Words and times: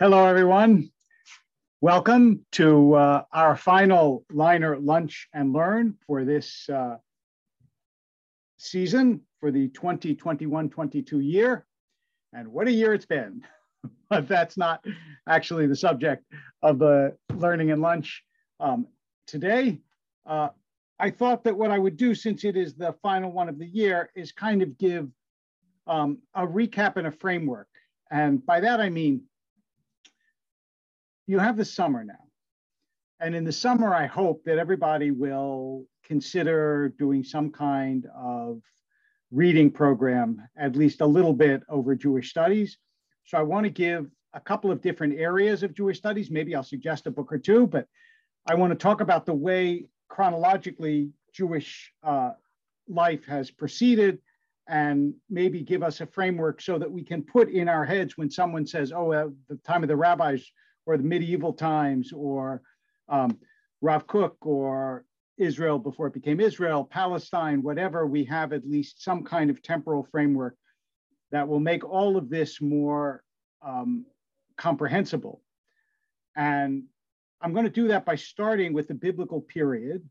Hello, 0.00 0.26
everyone. 0.26 0.92
Welcome 1.80 2.46
to 2.52 2.94
uh, 2.94 3.24
our 3.32 3.56
final 3.56 4.24
Lainer 4.30 4.78
Lunch 4.80 5.26
and 5.34 5.52
Learn 5.52 5.96
for 6.06 6.24
this 6.24 6.68
uh, 6.68 6.98
season 8.58 9.22
for 9.40 9.50
the 9.50 9.68
2021-22 9.70 11.20
year. 11.20 11.66
And 12.32 12.46
what 12.46 12.68
a 12.68 12.70
year 12.70 12.94
it's 12.94 13.06
been. 13.06 13.42
but 14.08 14.28
that's 14.28 14.56
not 14.56 14.84
actually 15.28 15.66
the 15.66 15.74
subject 15.74 16.22
of 16.62 16.78
the 16.78 17.16
Learning 17.34 17.72
and 17.72 17.82
Lunch 17.82 18.22
um, 18.60 18.86
today. 19.26 19.80
Uh, 20.24 20.50
I 21.00 21.10
thought 21.10 21.42
that 21.42 21.56
what 21.56 21.72
I 21.72 21.78
would 21.80 21.96
do, 21.96 22.14
since 22.14 22.44
it 22.44 22.56
is 22.56 22.76
the 22.76 22.94
final 23.02 23.32
one 23.32 23.48
of 23.48 23.58
the 23.58 23.66
year, 23.66 24.10
is 24.14 24.30
kind 24.30 24.62
of 24.62 24.78
give 24.78 25.08
um, 25.88 26.18
a 26.36 26.46
recap 26.46 26.98
and 26.98 27.08
a 27.08 27.10
framework. 27.10 27.66
And 28.12 28.46
by 28.46 28.60
that, 28.60 28.80
I 28.80 28.90
mean, 28.90 29.22
you 31.28 31.38
have 31.38 31.56
the 31.56 31.64
summer 31.64 32.02
now. 32.02 32.14
And 33.20 33.34
in 33.34 33.44
the 33.44 33.52
summer, 33.52 33.94
I 33.94 34.06
hope 34.06 34.42
that 34.44 34.58
everybody 34.58 35.10
will 35.10 35.84
consider 36.02 36.94
doing 36.98 37.22
some 37.22 37.50
kind 37.50 38.06
of 38.16 38.62
reading 39.30 39.70
program, 39.70 40.40
at 40.56 40.74
least 40.74 41.02
a 41.02 41.06
little 41.06 41.34
bit 41.34 41.62
over 41.68 41.94
Jewish 41.94 42.30
studies. 42.30 42.78
So 43.26 43.36
I 43.36 43.42
want 43.42 43.64
to 43.64 43.70
give 43.70 44.06
a 44.32 44.40
couple 44.40 44.70
of 44.70 44.80
different 44.80 45.18
areas 45.18 45.62
of 45.62 45.74
Jewish 45.74 45.98
studies. 45.98 46.30
Maybe 46.30 46.54
I'll 46.54 46.62
suggest 46.62 47.06
a 47.06 47.10
book 47.10 47.30
or 47.30 47.38
two, 47.38 47.66
but 47.66 47.86
I 48.46 48.54
want 48.54 48.70
to 48.72 48.78
talk 48.78 49.02
about 49.02 49.26
the 49.26 49.34
way 49.34 49.84
chronologically 50.08 51.10
Jewish 51.34 51.92
uh, 52.02 52.30
life 52.88 53.26
has 53.26 53.50
proceeded 53.50 54.18
and 54.66 55.12
maybe 55.28 55.60
give 55.60 55.82
us 55.82 56.00
a 56.00 56.06
framework 56.06 56.62
so 56.62 56.78
that 56.78 56.90
we 56.90 57.02
can 57.02 57.22
put 57.22 57.50
in 57.50 57.68
our 57.68 57.84
heads 57.84 58.16
when 58.16 58.30
someone 58.30 58.66
says, 58.66 58.92
oh, 58.92 59.12
uh, 59.12 59.28
the 59.48 59.56
time 59.56 59.82
of 59.82 59.88
the 59.88 59.96
rabbis 59.96 60.50
or 60.88 60.96
the 60.96 61.04
medieval 61.04 61.52
times 61.52 62.12
or 62.14 62.62
um, 63.10 63.38
Rav 63.82 64.06
Kook 64.06 64.36
or 64.40 65.04
Israel 65.36 65.78
before 65.78 66.06
it 66.06 66.14
became 66.14 66.40
Israel, 66.40 66.82
Palestine, 66.82 67.62
whatever, 67.62 68.06
we 68.06 68.24
have 68.24 68.54
at 68.54 68.66
least 68.66 69.04
some 69.04 69.22
kind 69.22 69.50
of 69.50 69.62
temporal 69.62 70.08
framework 70.10 70.56
that 71.30 71.46
will 71.46 71.60
make 71.60 71.84
all 71.84 72.16
of 72.16 72.30
this 72.30 72.62
more 72.62 73.22
um, 73.62 74.06
comprehensible. 74.56 75.42
And 76.34 76.84
I'm 77.42 77.52
going 77.52 77.66
to 77.66 77.70
do 77.70 77.88
that 77.88 78.06
by 78.06 78.16
starting 78.16 78.72
with 78.72 78.88
the 78.88 78.94
biblical 78.94 79.42
period. 79.42 80.08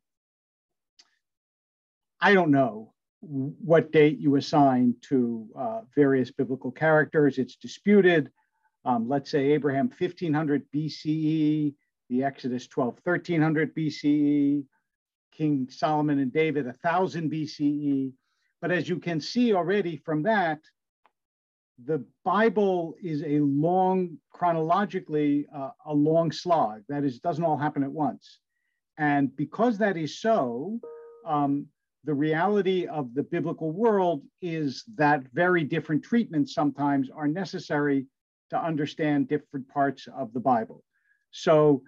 I 2.21 2.35
don't 2.35 2.51
know 2.51 2.93
what 3.21 3.91
date 3.91 4.19
you 4.19 4.35
assign 4.35 4.95
to 5.09 5.47
uh, 5.57 5.81
various 5.95 6.29
biblical 6.31 6.71
characters. 6.71 7.39
It's 7.39 7.55
disputed. 7.55 8.29
Um, 8.87 9.09
let's 9.09 9.29
say 9.29 9.51
Abraham 9.51 9.89
1500 9.89 10.63
BCE, 10.73 11.73
the 12.09 12.23
Exodus 12.23 12.67
12, 12.67 12.97
1300 13.03 13.75
BCE, 13.75 14.63
King 15.33 15.67
Solomon 15.69 16.19
and 16.19 16.31
David 16.31 16.65
1000 16.65 17.29
BCE. 17.29 18.13
But 18.61 18.71
as 18.71 18.87
you 18.87 18.97
can 18.97 19.19
see 19.19 19.53
already 19.53 19.97
from 19.97 20.23
that, 20.23 20.59
the 21.83 22.01
Bible 22.23 22.95
is 23.03 23.23
a 23.23 23.39
long, 23.41 24.17
chronologically, 24.31 25.45
uh, 25.53 25.71
a 25.85 25.93
long 25.93 26.31
slog. 26.31 26.83
That 26.87 27.03
is, 27.03 27.19
doesn't 27.19 27.43
all 27.43 27.57
happen 27.57 27.83
at 27.83 27.91
once. 27.91 28.39
And 28.97 29.35
because 29.35 29.77
that 29.79 29.97
is 29.97 30.17
so, 30.17 30.79
um, 31.25 31.67
the 32.05 32.13
reality 32.13 32.87
of 32.87 33.13
the 33.13 33.23
biblical 33.23 33.73
world 33.73 34.23
is 34.41 34.85
that 34.95 35.23
very 35.33 35.65
different 35.65 36.05
treatments 36.05 36.53
sometimes 36.53 37.09
are 37.09 37.27
necessary 37.27 38.07
to 38.49 38.61
understand 38.61 39.27
different 39.27 39.67
parts 39.69 40.07
of 40.15 40.33
the 40.33 40.39
Bible. 40.39 40.83
So, 41.31 41.83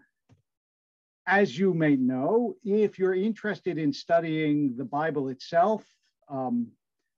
as 1.26 1.58
you 1.58 1.74
may 1.74 1.96
know, 1.96 2.56
if 2.64 2.98
you're 2.98 3.14
interested 3.14 3.78
in 3.78 3.94
studying 3.94 4.75
the 4.75 4.84
Bible 4.84 5.30
itself, 5.30 5.86
um, 6.28 6.68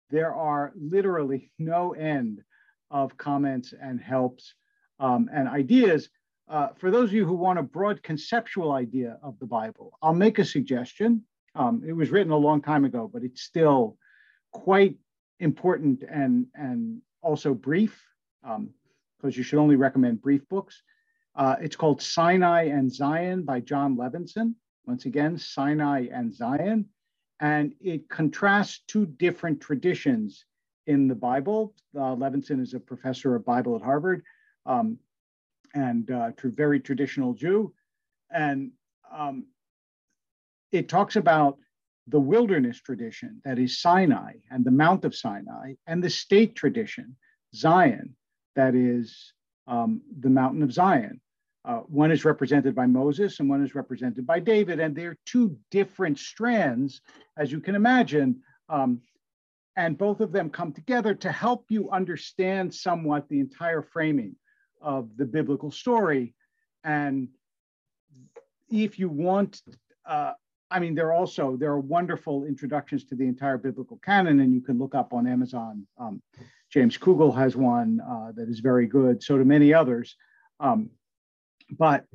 there 0.09 0.34
are 0.34 0.74
literally 0.75 1.51
no 1.59 1.94
end 1.94 2.41
of 2.90 3.18
comments 3.18 3.74
and 3.81 4.00
helps 4.00 4.53
um, 5.00 5.30
and 5.34 5.47
ideas. 5.47 6.09
Uh, 6.50 6.68
for 6.78 6.91
those 6.91 7.09
of 7.09 7.13
you 7.13 7.25
who 7.25 7.34
want 7.34 7.57
a 7.57 7.63
broad 7.63 8.03
conceptual 8.03 8.74
idea 8.74 9.18
of 9.24 9.40
the 9.40 9.46
Bible, 9.46 9.97
I'll 10.01 10.13
make 10.13 10.40
a 10.40 10.46
suggestion. 10.46 11.24
Um, 11.56 11.81
it 11.88 11.94
was 11.94 12.12
written 12.12 12.34
a 12.34 12.38
long 12.38 12.62
time 12.62 12.84
ago, 12.84 13.09
but 13.12 13.24
it's 13.24 13.41
still 13.41 13.97
quite 14.51 14.97
important 15.40 16.03
and, 16.03 16.47
and 16.53 17.01
also 17.22 17.53
brief, 17.53 18.01
because 19.21 19.37
you 19.37 19.43
should 19.43 19.59
only 19.59 19.75
recommend 19.75 20.21
brief 20.21 20.47
books. 20.49 20.81
Uh, 21.35 21.55
it's 21.61 21.75
called 21.75 22.01
Sinai 22.01 22.63
and 22.63 22.93
Zion 22.93 23.43
by 23.43 23.59
Jon 23.59 23.95
Levenson. 23.95 24.55
Once 24.85 25.05
again, 25.05 25.37
Sinai 25.37 26.07
and 26.11 26.33
Zion. 26.33 26.85
And 27.39 27.73
it 27.79 28.09
contrasts 28.09 28.83
two 28.87 29.05
different 29.05 29.61
traditions 29.61 30.45
in 30.87 31.07
the 31.07 31.15
Bible. 31.15 31.73
Uh, 31.95 32.15
Levenson 32.15 32.61
is 32.61 32.73
a 32.73 32.79
professor 32.79 33.35
of 33.35 33.45
Bible 33.45 33.75
at 33.75 33.81
Harvard 33.81 34.23
um, 34.65 34.97
and 35.73 36.09
uh, 36.11 36.31
very 36.43 36.79
traditional 36.79 37.33
Jew. 37.33 37.73
And 38.29 38.71
um, 39.11 39.45
it 40.71 40.89
talks 40.89 41.15
about 41.15 41.57
the 42.07 42.19
wilderness 42.19 42.81
tradition, 42.81 43.41
that 43.45 43.59
is 43.59 43.79
Sinai 43.79 44.33
and 44.49 44.65
the 44.65 44.71
Mount 44.71 45.05
of 45.05 45.15
Sinai, 45.15 45.73
and 45.88 46.03
the 46.03 46.09
state 46.09 46.55
tradition, 46.55 47.15
Zion, 47.53 48.15
that 48.56 48.75
is 48.75 49.34
um, 49.67 50.01
the 50.19 50.29
mountain 50.29 50.63
of 50.63 50.73
Zion. 50.73 51.22
Uh, 51.63 51.78
one 51.81 52.12
is 52.12 52.25
represented 52.25 52.73
by 52.73 52.88
Moses 52.88 53.39
and 53.39 53.50
one 53.50 53.63
is 53.63 53.75
represented 53.75 54.25
by 54.25 54.39
David, 54.39 54.79
and 54.79 54.95
they're 54.95 55.17
two 55.25 55.57
different 55.69 56.17
strands, 56.17 57.01
as 57.38 57.51
you 57.51 57.59
can 57.59 57.75
imagine, 57.75 58.41
um, 58.67 59.01
and 59.75 59.97
both 59.97 60.22
of 60.22 60.31
them 60.31 60.50
come 60.50 60.73
together 60.73 61.13
to 61.13 61.31
help 61.31 61.66
you 61.69 61.89
understand 61.91 62.73
somewhat 62.73 63.29
the 63.29 63.39
entire 63.39 63.81
framing 63.81 64.35
of 64.81 65.16
the 65.18 65.25
biblical 65.25 65.72
story. 65.72 66.33
And 66.83 67.29
if 68.69 68.97
you 68.97 69.09
want, 69.09 69.62
uh, 70.06 70.33
I 70.72 70.79
mean, 70.79 70.95
there 70.95 71.07
are 71.07 71.13
also 71.13 71.57
there 71.57 71.72
are 71.72 71.79
wonderful 71.79 72.45
introductions 72.45 73.03
to 73.06 73.16
the 73.16 73.25
entire 73.25 73.57
biblical 73.57 74.00
canon, 74.03 74.39
and 74.39 74.53
you 74.53 74.62
can 74.62 74.79
look 74.79 74.95
up 74.95 75.13
on 75.13 75.28
Amazon. 75.28 75.85
Um, 75.97 76.22
James 76.71 76.97
Kugel 76.97 77.35
has 77.35 77.55
one 77.55 77.99
uh, 77.99 78.31
that 78.35 78.49
is 78.49 78.59
very 78.59 78.87
good. 78.87 79.21
So 79.21 79.37
do 79.37 79.43
many 79.43 79.73
others. 79.73 80.15
Um, 80.59 80.89
but 81.69 82.05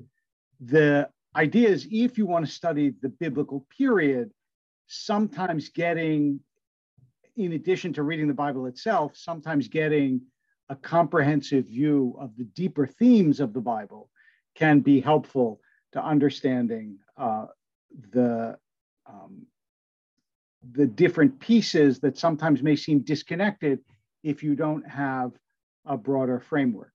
the 0.60 1.08
idea 1.34 1.68
is, 1.68 1.86
if 1.90 2.16
you 2.16 2.26
want 2.26 2.46
to 2.46 2.52
study 2.52 2.94
the 3.02 3.10
biblical 3.10 3.66
period, 3.76 4.30
sometimes 4.86 5.68
getting 5.68 6.40
in 7.36 7.52
addition 7.52 7.92
to 7.92 8.02
reading 8.02 8.28
the 8.28 8.34
Bible 8.34 8.66
itself, 8.66 9.12
sometimes 9.14 9.68
getting 9.68 10.22
a 10.70 10.76
comprehensive 10.76 11.66
view 11.66 12.16
of 12.18 12.34
the 12.36 12.44
deeper 12.44 12.86
themes 12.86 13.40
of 13.40 13.52
the 13.52 13.60
Bible 13.60 14.08
can 14.54 14.80
be 14.80 15.00
helpful 15.00 15.60
to 15.92 16.02
understanding 16.02 16.98
uh, 17.18 17.46
the 18.10 18.56
um, 19.06 19.46
the 20.72 20.86
different 20.86 21.38
pieces 21.38 22.00
that 22.00 22.18
sometimes 22.18 22.62
may 22.62 22.74
seem 22.74 23.00
disconnected 23.00 23.78
if 24.26 24.42
you 24.42 24.54
don't 24.54 24.86
have 24.88 25.32
a 25.84 25.96
broader 25.96 26.40
framework. 26.40 26.92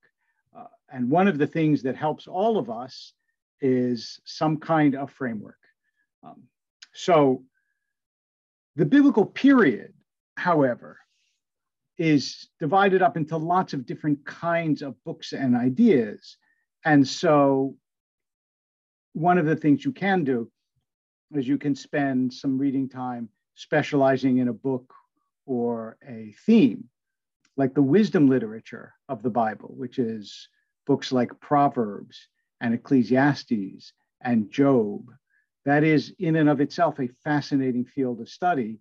Uh, 0.57 0.65
and 0.91 1.09
one 1.09 1.27
of 1.27 1.37
the 1.37 1.47
things 1.47 1.81
that 1.83 1.95
helps 1.95 2.27
all 2.27 2.57
of 2.57 2.69
us 2.69 3.13
is 3.61 4.19
some 4.25 4.57
kind 4.57 4.95
of 4.95 5.11
framework. 5.11 5.57
Um, 6.23 6.43
so 6.93 7.43
the 8.75 8.85
biblical 8.85 9.25
period 9.25 9.93
however, 10.41 10.97
is 11.97 12.49
divided 12.59 13.01
up 13.01 13.15
into 13.15 13.37
lots 13.37 13.73
of 13.73 13.85
different 13.85 14.25
kinds 14.25 14.81
of 14.81 15.01
books 15.03 15.33
and 15.33 15.55
ideas. 15.55 16.37
And 16.83 17.07
so, 17.07 17.75
one 19.13 19.37
of 19.37 19.45
the 19.45 19.55
things 19.55 19.85
you 19.85 19.91
can 19.91 20.23
do 20.23 20.49
is 21.35 21.47
you 21.47 21.57
can 21.57 21.75
spend 21.75 22.33
some 22.33 22.57
reading 22.57 22.89
time 22.89 23.29
specializing 23.55 24.39
in 24.39 24.47
a 24.47 24.53
book 24.53 24.91
or 25.45 25.97
a 26.07 26.33
theme, 26.45 26.85
like 27.57 27.73
the 27.73 27.81
wisdom 27.81 28.29
literature 28.29 28.93
of 29.09 29.21
the 29.23 29.29
Bible, 29.29 29.73
which 29.77 29.99
is 29.99 30.47
books 30.87 31.11
like 31.11 31.39
Proverbs 31.39 32.27
and 32.59 32.73
Ecclesiastes 32.73 33.93
and 34.21 34.49
Job. 34.51 35.11
That 35.65 35.83
is, 35.83 36.13
in 36.17 36.37
and 36.37 36.49
of 36.49 36.61
itself, 36.61 36.99
a 36.99 37.09
fascinating 37.23 37.85
field 37.85 38.21
of 38.21 38.29
study. 38.29 38.79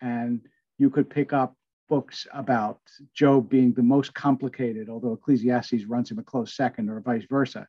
And 0.00 0.40
you 0.78 0.90
could 0.90 1.10
pick 1.10 1.32
up 1.32 1.56
books 1.88 2.26
about 2.32 2.80
Job 3.14 3.50
being 3.50 3.72
the 3.72 3.82
most 3.82 4.14
complicated, 4.14 4.88
although 4.88 5.12
Ecclesiastes 5.14 5.84
runs 5.84 6.10
him 6.10 6.18
a 6.18 6.22
close 6.22 6.54
second, 6.54 6.88
or 6.88 7.00
vice 7.00 7.24
versa, 7.28 7.66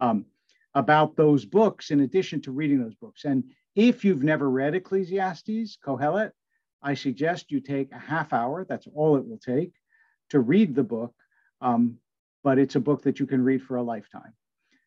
um, 0.00 0.26
about 0.74 1.16
those 1.16 1.44
books 1.44 1.90
in 1.90 2.00
addition 2.00 2.40
to 2.42 2.52
reading 2.52 2.82
those 2.82 2.94
books. 2.94 3.24
And 3.24 3.44
if 3.74 4.04
you've 4.04 4.22
never 4.22 4.48
read 4.48 4.74
Ecclesiastes, 4.74 5.78
Kohelet, 5.84 6.30
I 6.82 6.94
suggest 6.94 7.50
you 7.50 7.60
take 7.60 7.90
a 7.92 7.98
half 7.98 8.32
hour, 8.32 8.64
that's 8.64 8.86
all 8.94 9.16
it 9.16 9.26
will 9.26 9.38
take, 9.38 9.72
to 10.30 10.40
read 10.40 10.74
the 10.74 10.84
book. 10.84 11.14
Um, 11.60 11.98
but 12.42 12.58
it's 12.58 12.76
a 12.76 12.80
book 12.80 13.02
that 13.02 13.18
you 13.18 13.26
can 13.26 13.42
read 13.42 13.62
for 13.62 13.76
a 13.76 13.82
lifetime. 13.82 14.34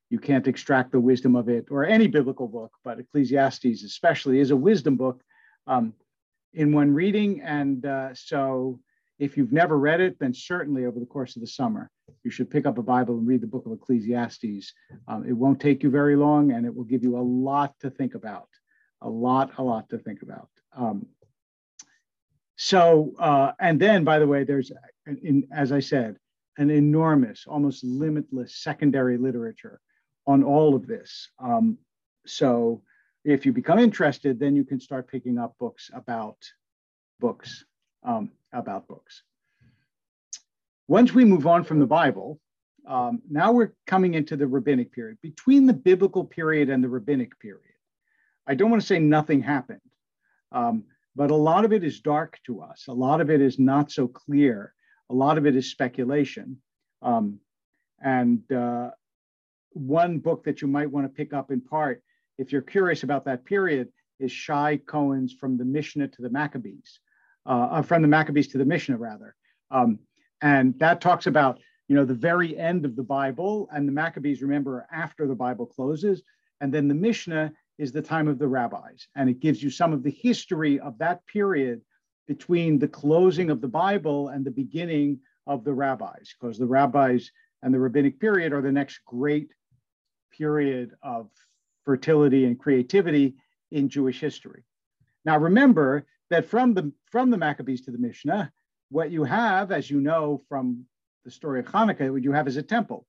You 0.09 0.19
can't 0.19 0.47
extract 0.47 0.91
the 0.91 0.99
wisdom 0.99 1.35
of 1.35 1.49
it 1.49 1.65
or 1.69 1.85
any 1.85 2.07
biblical 2.07 2.47
book, 2.47 2.71
but 2.83 2.99
Ecclesiastes 2.99 3.83
especially 3.83 4.39
is 4.39 4.51
a 4.51 4.55
wisdom 4.55 4.95
book 4.95 5.21
um, 5.65 5.93
in 6.53 6.71
one 6.71 6.93
reading. 6.93 7.41
And 7.41 7.85
uh, 7.85 8.13
so 8.13 8.79
if 9.19 9.35
you've 9.35 9.51
never 9.51 9.77
read 9.77 9.99
it, 9.99 10.17
then 10.19 10.33
certainly 10.33 10.85
over 10.85 10.99
the 10.99 11.05
course 11.05 11.35
of 11.35 11.41
the 11.41 11.47
summer, 11.47 11.89
you 12.23 12.31
should 12.31 12.49
pick 12.49 12.65
up 12.65 12.77
a 12.77 12.83
Bible 12.83 13.17
and 13.17 13.27
read 13.27 13.41
the 13.41 13.47
book 13.47 13.65
of 13.65 13.73
Ecclesiastes. 13.73 14.71
Um, 15.07 15.25
it 15.27 15.33
won't 15.33 15.59
take 15.59 15.83
you 15.83 15.89
very 15.89 16.15
long 16.15 16.51
and 16.51 16.65
it 16.65 16.73
will 16.73 16.85
give 16.85 17.03
you 17.03 17.17
a 17.17 17.19
lot 17.19 17.73
to 17.81 17.89
think 17.89 18.15
about, 18.15 18.47
a 19.01 19.09
lot, 19.09 19.51
a 19.57 19.63
lot 19.63 19.89
to 19.89 19.97
think 19.97 20.21
about. 20.21 20.49
Um, 20.75 21.07
so, 22.57 23.13
uh, 23.19 23.51
and 23.59 23.79
then, 23.79 24.03
by 24.03 24.17
the 24.17 24.27
way, 24.27 24.43
there's, 24.43 24.71
in, 25.05 25.47
as 25.51 25.71
I 25.71 25.79
said, 25.79 26.17
an 26.57 26.71
enormous, 26.71 27.45
almost 27.47 27.83
limitless 27.83 28.55
secondary 28.55 29.17
literature 29.17 29.79
on 30.25 30.43
all 30.43 30.75
of 30.75 30.87
this. 30.87 31.29
Um, 31.39 31.77
so, 32.25 32.81
if 33.23 33.45
you 33.45 33.53
become 33.53 33.77
interested, 33.77 34.39
then 34.39 34.55
you 34.55 34.63
can 34.63 34.79
start 34.79 35.07
picking 35.07 35.37
up 35.37 35.55
books 35.59 35.91
about 35.93 36.37
books, 37.19 37.63
um, 38.03 38.31
about 38.51 38.87
books. 38.87 39.21
Once 40.87 41.13
we 41.13 41.25
move 41.25 41.45
on 41.45 41.63
from 41.63 41.79
the 41.79 41.85
Bible, 41.85 42.39
um, 42.87 43.21
now 43.29 43.51
we're 43.51 43.73
coming 43.85 44.15
into 44.15 44.35
the 44.35 44.47
rabbinic 44.47 44.91
period. 44.91 45.17
Between 45.21 45.67
the 45.67 45.73
biblical 45.73 46.23
period 46.23 46.69
and 46.69 46.83
the 46.83 46.89
rabbinic 46.89 47.37
period, 47.39 47.61
I 48.47 48.55
don't 48.55 48.71
want 48.71 48.81
to 48.81 48.87
say 48.87 48.97
nothing 48.97 49.41
happened. 49.41 49.81
Um, 50.53 50.85
but 51.17 51.31
a 51.31 51.35
lot 51.35 51.65
of 51.65 51.73
it 51.73 51.83
is 51.83 51.99
dark 51.99 52.39
to 52.45 52.61
us. 52.61 52.85
A 52.87 52.93
lot 52.93 53.21
of 53.21 53.31
it 53.31 53.41
is 53.41 53.57
not 53.57 53.91
so 53.91 54.07
clear. 54.07 54.73
A 55.09 55.15
lot 55.15 55.39
of 55.39 55.47
it 55.47 55.55
is 55.55 55.71
speculation. 55.71 56.57
Um, 57.01 57.39
and 57.99 58.49
uh, 58.51 58.91
one 59.71 60.19
book 60.19 60.43
that 60.43 60.61
you 60.61 60.67
might 60.67 60.91
want 60.91 61.05
to 61.07 61.09
pick 61.09 61.33
up 61.33 61.49
in 61.49 61.59
part, 61.59 62.03
if 62.37 62.51
you're 62.51 62.61
curious 62.61 63.01
about 63.01 63.25
that 63.25 63.45
period, 63.45 63.89
is 64.19 64.31
Shaye 64.31 64.85
Cohen's 64.85 65.33
From 65.33 65.57
the 65.57 65.65
Mishnah 65.65 66.09
to 66.09 66.21
the 66.21 66.29
Maccabees, 66.29 66.99
uh, 67.47 67.67
uh, 67.71 67.81
from 67.81 68.03
the 68.03 68.07
Maccabees 68.07 68.49
to 68.49 68.59
the 68.59 68.65
Mishnah, 68.65 68.97
rather. 68.97 69.35
Um, 69.71 69.97
and 70.43 70.77
that 70.77 71.01
talks 71.01 71.25
about, 71.25 71.59
you 71.87 71.95
know, 71.95 72.05
the 72.05 72.13
very 72.13 72.55
end 72.55 72.85
of 72.85 72.95
the 72.95 73.03
Bible, 73.03 73.67
and 73.71 73.87
the 73.87 73.91
Maccabees, 73.91 74.43
remember, 74.43 74.85
after 74.91 75.25
the 75.25 75.35
Bible 75.35 75.65
closes, 75.65 76.21
and 76.61 76.71
then 76.71 76.87
the 76.87 76.93
Mishnah 76.93 77.53
is 77.77 77.91
the 77.91 78.01
time 78.01 78.27
of 78.27 78.39
the 78.39 78.47
rabbis. 78.47 79.07
And 79.15 79.29
it 79.29 79.39
gives 79.39 79.61
you 79.61 79.69
some 79.69 79.93
of 79.93 80.03
the 80.03 80.11
history 80.11 80.79
of 80.79 80.97
that 80.97 81.25
period 81.27 81.81
between 82.27 82.79
the 82.79 82.87
closing 82.87 83.49
of 83.49 83.61
the 83.61 83.67
Bible 83.67 84.29
and 84.29 84.45
the 84.45 84.51
beginning 84.51 85.19
of 85.45 85.63
the 85.63 85.73
rabbis, 85.73 86.35
because 86.39 86.57
the 86.57 86.65
rabbis 86.65 87.31
and 87.63 87.73
the 87.73 87.79
rabbinic 87.79 88.19
period 88.19 88.51
are 88.53 88.61
the 88.61 88.71
next 88.71 88.99
great 89.05 89.51
period 90.31 90.91
of 91.01 91.29
fertility 91.85 92.45
and 92.45 92.59
creativity 92.59 93.35
in 93.71 93.87
Jewish 93.89 94.19
history. 94.19 94.63
Now, 95.23 95.37
remember 95.37 96.05
that 96.29 96.45
from 96.45 96.73
the, 96.73 96.91
from 97.05 97.29
the 97.29 97.37
Maccabees 97.37 97.81
to 97.81 97.91
the 97.91 97.97
Mishnah, 97.97 98.51
what 98.89 99.11
you 99.11 99.23
have, 99.23 99.71
as 99.71 99.89
you 99.89 100.01
know 100.01 100.41
from 100.49 100.85
the 101.23 101.31
story 101.31 101.59
of 101.59 101.65
Hanukkah, 101.65 102.11
what 102.11 102.23
you 102.23 102.31
have 102.33 102.47
is 102.47 102.57
a 102.57 102.63
temple. 102.63 103.05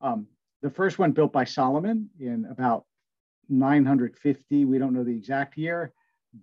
Um, 0.00 0.26
the 0.62 0.70
first 0.70 0.98
one 0.98 1.12
built 1.12 1.32
by 1.32 1.44
Solomon 1.44 2.10
in 2.18 2.46
about 2.50 2.84
950, 3.48 4.64
we 4.64 4.78
don't 4.78 4.92
know 4.92 5.04
the 5.04 5.16
exact 5.16 5.56
year, 5.56 5.92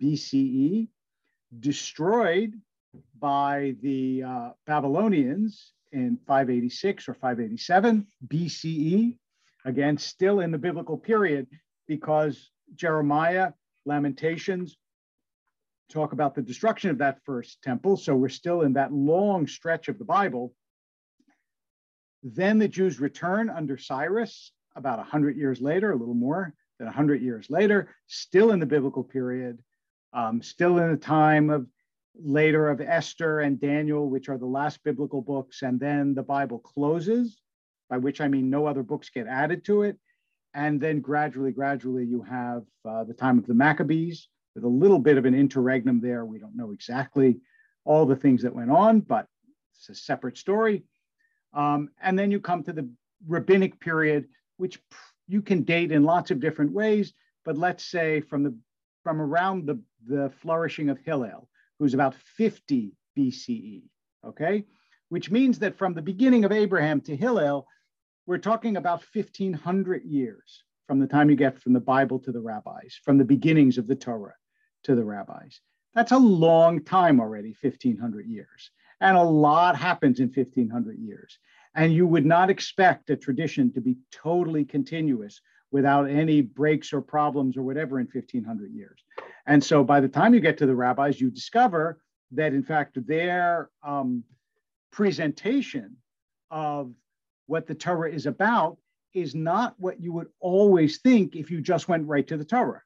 BCE, 0.00 0.88
destroyed 1.60 2.54
by 3.18 3.74
the 3.82 4.22
uh, 4.22 4.50
Babylonians 4.66 5.72
in 5.92 6.18
586 6.26 7.08
or 7.08 7.14
587 7.14 8.06
BCE. 8.26 9.18
Again, 9.64 9.96
still 9.96 10.40
in 10.40 10.50
the 10.50 10.58
biblical 10.58 10.98
period, 10.98 11.46
because 11.86 12.50
Jeremiah, 12.74 13.52
Lamentations 13.86 14.76
talk 15.90 16.12
about 16.12 16.34
the 16.34 16.42
destruction 16.42 16.90
of 16.90 16.98
that 16.98 17.20
first 17.24 17.62
temple. 17.62 17.96
So 17.96 18.14
we're 18.14 18.28
still 18.28 18.62
in 18.62 18.72
that 18.74 18.92
long 18.92 19.46
stretch 19.46 19.88
of 19.88 19.98
the 19.98 20.04
Bible. 20.04 20.54
Then 22.22 22.58
the 22.58 22.68
Jews 22.68 23.00
return 23.00 23.50
under 23.50 23.76
Cyrus 23.76 24.52
about 24.76 24.98
100 24.98 25.36
years 25.36 25.60
later, 25.60 25.92
a 25.92 25.96
little 25.96 26.14
more 26.14 26.54
that 26.78 26.86
100 26.86 27.22
years 27.22 27.48
later, 27.50 27.88
still 28.06 28.50
in 28.50 28.58
the 28.58 28.66
biblical 28.66 29.04
period, 29.04 29.62
um, 30.12 30.42
still 30.42 30.78
in 30.78 30.90
the 30.90 30.96
time 30.96 31.50
of 31.50 31.66
later 32.16 32.68
of 32.68 32.80
Esther 32.80 33.40
and 33.40 33.60
Daniel, 33.60 34.08
which 34.08 34.28
are 34.28 34.38
the 34.38 34.46
last 34.46 34.82
biblical 34.84 35.20
books, 35.20 35.62
and 35.62 35.80
then 35.80 36.14
the 36.14 36.22
Bible 36.22 36.58
closes, 36.58 37.40
by 37.90 37.98
which 37.98 38.20
I 38.20 38.28
mean 38.28 38.50
no 38.50 38.66
other 38.66 38.82
books 38.82 39.10
get 39.10 39.26
added 39.26 39.64
to 39.64 39.82
it. 39.82 39.98
And 40.54 40.80
then 40.80 41.00
gradually, 41.00 41.50
gradually, 41.50 42.04
you 42.04 42.22
have 42.22 42.62
uh, 42.88 43.04
the 43.04 43.14
time 43.14 43.38
of 43.38 43.46
the 43.46 43.54
Maccabees 43.54 44.28
with 44.54 44.64
a 44.64 44.68
little 44.68 45.00
bit 45.00 45.18
of 45.18 45.24
an 45.24 45.34
interregnum 45.34 46.00
there. 46.00 46.24
We 46.24 46.38
don't 46.38 46.56
know 46.56 46.70
exactly 46.70 47.40
all 47.84 48.06
the 48.06 48.16
things 48.16 48.42
that 48.42 48.54
went 48.54 48.70
on, 48.70 49.00
but 49.00 49.26
it's 49.74 49.88
a 49.88 49.94
separate 49.94 50.38
story. 50.38 50.84
Um, 51.52 51.90
and 52.00 52.18
then 52.18 52.30
you 52.30 52.40
come 52.40 52.62
to 52.64 52.72
the 52.72 52.88
rabbinic 53.26 53.80
period, 53.80 54.26
which 54.56 54.80
you 55.26 55.42
can 55.42 55.62
date 55.62 55.92
in 55.92 56.04
lots 56.04 56.30
of 56.30 56.40
different 56.40 56.72
ways, 56.72 57.12
but 57.44 57.58
let's 57.58 57.84
say 57.84 58.20
from 58.20 58.42
the 58.42 58.54
from 59.02 59.20
around 59.20 59.66
the, 59.66 59.78
the 60.06 60.32
flourishing 60.40 60.88
of 60.88 60.98
Hillel, 60.98 61.48
who's 61.78 61.92
about 61.92 62.14
50 62.14 62.92
BCE, 63.16 63.82
okay? 64.26 64.64
Which 65.10 65.30
means 65.30 65.58
that 65.58 65.76
from 65.76 65.92
the 65.92 66.02
beginning 66.02 66.44
of 66.44 66.52
Abraham 66.52 67.02
to 67.02 67.14
Hillel, 67.14 67.66
we're 68.26 68.38
talking 68.38 68.78
about 68.78 69.04
1500 69.12 70.04
years 70.04 70.64
from 70.86 70.98
the 70.98 71.06
time 71.06 71.28
you 71.28 71.36
get 71.36 71.60
from 71.60 71.74
the 71.74 71.80
Bible 71.80 72.18
to 72.20 72.32
the 72.32 72.40
rabbis, 72.40 72.98
from 73.04 73.18
the 73.18 73.24
beginnings 73.24 73.76
of 73.76 73.86
the 73.86 73.94
Torah 73.94 74.34
to 74.84 74.94
the 74.94 75.04
rabbis. 75.04 75.60
That's 75.94 76.12
a 76.12 76.18
long 76.18 76.82
time 76.82 77.20
already, 77.20 77.54
1500 77.60 78.26
years. 78.26 78.70
And 79.00 79.16
a 79.16 79.22
lot 79.22 79.76
happens 79.76 80.20
in 80.20 80.28
1500 80.28 80.98
years. 80.98 81.38
And 81.74 81.92
you 81.92 82.06
would 82.06 82.26
not 82.26 82.50
expect 82.50 83.10
a 83.10 83.16
tradition 83.16 83.72
to 83.72 83.80
be 83.80 83.96
totally 84.12 84.64
continuous 84.64 85.40
without 85.72 86.08
any 86.08 86.40
breaks 86.40 86.92
or 86.92 87.00
problems 87.00 87.56
or 87.56 87.62
whatever 87.62 87.98
in 87.98 88.06
1500 88.06 88.72
years. 88.72 89.02
And 89.46 89.62
so 89.62 89.82
by 89.82 90.00
the 90.00 90.08
time 90.08 90.32
you 90.32 90.40
get 90.40 90.58
to 90.58 90.66
the 90.66 90.74
rabbis, 90.74 91.20
you 91.20 91.30
discover 91.30 91.98
that 92.30 92.54
in 92.54 92.62
fact 92.62 92.96
their 93.06 93.70
um, 93.82 94.22
presentation 94.92 95.96
of 96.50 96.92
what 97.46 97.66
the 97.66 97.74
Torah 97.74 98.12
is 98.12 98.26
about 98.26 98.78
is 99.12 99.34
not 99.34 99.74
what 99.78 100.00
you 100.00 100.12
would 100.12 100.28
always 100.40 100.98
think 100.98 101.36
if 101.36 101.50
you 101.50 101.60
just 101.60 101.88
went 101.88 102.06
right 102.06 102.26
to 102.28 102.36
the 102.36 102.44
Torah. 102.44 102.82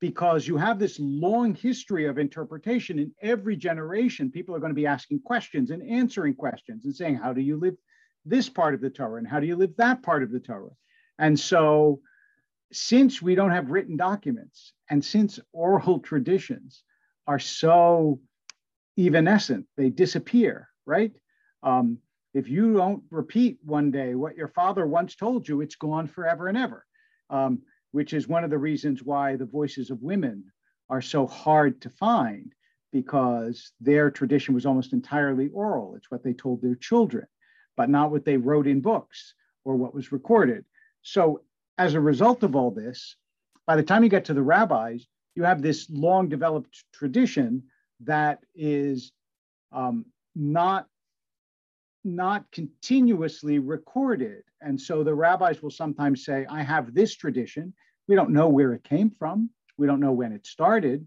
Because 0.00 0.46
you 0.46 0.56
have 0.58 0.78
this 0.78 0.98
long 1.00 1.54
history 1.54 2.06
of 2.06 2.18
interpretation 2.18 2.98
in 2.98 3.12
every 3.22 3.56
generation, 3.56 4.30
people 4.30 4.54
are 4.54 4.58
going 4.58 4.70
to 4.70 4.74
be 4.74 4.86
asking 4.86 5.20
questions 5.20 5.70
and 5.70 5.82
answering 5.88 6.34
questions 6.34 6.84
and 6.84 6.94
saying, 6.94 7.16
How 7.16 7.32
do 7.32 7.40
you 7.40 7.56
live 7.56 7.76
this 8.26 8.48
part 8.48 8.74
of 8.74 8.80
the 8.80 8.90
Torah 8.90 9.18
and 9.18 9.26
how 9.26 9.40
do 9.40 9.46
you 9.46 9.56
live 9.56 9.76
that 9.76 10.02
part 10.02 10.22
of 10.22 10.30
the 10.30 10.40
Torah? 10.40 10.74
And 11.18 11.38
so, 11.38 12.00
since 12.72 13.22
we 13.22 13.36
don't 13.36 13.52
have 13.52 13.70
written 13.70 13.96
documents 13.96 14.72
and 14.90 15.04
since 15.04 15.38
oral 15.52 16.00
traditions 16.00 16.82
are 17.26 17.38
so 17.38 18.20
evanescent, 18.98 19.66
they 19.76 19.88
disappear, 19.88 20.68
right? 20.84 21.12
Um, 21.62 21.98
if 22.34 22.48
you 22.48 22.74
don't 22.74 23.04
repeat 23.10 23.58
one 23.62 23.90
day 23.90 24.14
what 24.14 24.36
your 24.36 24.48
father 24.48 24.86
once 24.86 25.14
told 25.14 25.48
you, 25.48 25.60
it's 25.60 25.76
gone 25.76 26.06
forever 26.06 26.48
and 26.48 26.58
ever, 26.58 26.84
um, 27.30 27.62
which 27.92 28.12
is 28.12 28.28
one 28.28 28.44
of 28.44 28.50
the 28.50 28.58
reasons 28.58 29.02
why 29.02 29.36
the 29.36 29.46
voices 29.46 29.90
of 29.90 30.02
women 30.02 30.44
are 30.90 31.00
so 31.00 31.26
hard 31.26 31.80
to 31.82 31.90
find 31.90 32.52
because 32.92 33.72
their 33.80 34.10
tradition 34.10 34.54
was 34.54 34.66
almost 34.66 34.92
entirely 34.92 35.48
oral. 35.48 35.94
It's 35.96 36.10
what 36.10 36.22
they 36.22 36.32
told 36.32 36.62
their 36.62 36.74
children 36.74 37.26
but 37.76 37.90
not 37.90 38.10
what 38.10 38.24
they 38.24 38.36
wrote 38.36 38.66
in 38.66 38.80
books 38.80 39.34
or 39.64 39.76
what 39.76 39.94
was 39.94 40.12
recorded. 40.12 40.64
So, 41.02 41.42
as 41.78 41.94
a 41.94 42.00
result 42.00 42.42
of 42.42 42.56
all 42.56 42.70
this, 42.70 43.16
by 43.66 43.76
the 43.76 43.82
time 43.82 44.02
you 44.02 44.08
get 44.08 44.24
to 44.26 44.34
the 44.34 44.42
rabbis, 44.42 45.06
you 45.34 45.42
have 45.42 45.60
this 45.60 45.90
long 45.90 46.28
developed 46.28 46.84
tradition 46.92 47.62
that 48.00 48.40
is 48.54 49.12
um, 49.72 50.06
not 50.34 50.86
not 52.04 52.50
continuously 52.52 53.58
recorded. 53.58 54.44
And 54.60 54.80
so 54.80 55.02
the 55.02 55.14
rabbis 55.14 55.60
will 55.60 55.72
sometimes 55.72 56.24
say, 56.24 56.46
I 56.48 56.62
have 56.62 56.94
this 56.94 57.14
tradition. 57.14 57.74
We 58.06 58.14
don't 58.14 58.30
know 58.30 58.48
where 58.48 58.72
it 58.72 58.84
came 58.84 59.10
from. 59.10 59.50
We 59.76 59.88
don't 59.88 60.00
know 60.00 60.12
when 60.12 60.32
it 60.32 60.46
started. 60.46 61.04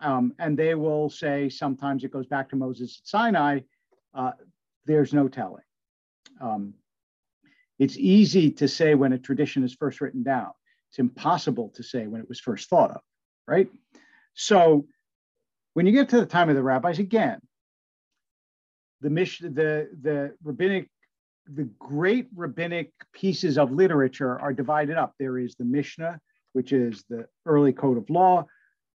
Um, 0.00 0.34
and 0.38 0.56
they 0.56 0.74
will 0.74 1.08
say, 1.08 1.48
sometimes 1.48 2.04
it 2.04 2.10
goes 2.10 2.26
back 2.26 2.50
to 2.50 2.56
Moses 2.56 3.00
at 3.02 3.08
Sinai. 3.08 3.60
Uh, 4.14 4.32
there's 4.84 5.14
no 5.14 5.26
telling. 5.26 5.64
Um, 6.40 6.74
it's 7.78 7.96
easy 7.96 8.50
to 8.52 8.68
say 8.68 8.94
when 8.94 9.12
a 9.12 9.18
tradition 9.18 9.64
is 9.64 9.74
first 9.74 10.00
written 10.00 10.22
down. 10.22 10.50
It's 10.90 10.98
impossible 10.98 11.70
to 11.76 11.82
say 11.82 12.06
when 12.06 12.20
it 12.20 12.28
was 12.28 12.40
first 12.40 12.68
thought 12.68 12.90
of, 12.90 13.00
right? 13.46 13.68
So 14.34 14.86
when 15.74 15.86
you 15.86 15.92
get 15.92 16.08
to 16.10 16.20
the 16.20 16.26
time 16.26 16.48
of 16.48 16.56
the 16.56 16.62
rabbis, 16.62 16.98
again, 16.98 17.40
the 19.02 19.10
mission, 19.10 19.54
the, 19.54 19.90
the 20.00 20.34
rabbinic 20.42 20.88
the 21.52 21.64
great 21.78 22.28
rabbinic 22.34 22.92
pieces 23.12 23.56
of 23.58 23.70
literature 23.70 24.38
are 24.40 24.52
divided 24.52 24.96
up. 24.96 25.14
There 25.18 25.38
is 25.38 25.54
the 25.54 25.64
Mishnah, 25.64 26.20
which 26.54 26.72
is 26.72 27.04
the 27.08 27.28
early 27.44 27.72
code 27.72 27.98
of 27.98 28.10
law, 28.10 28.46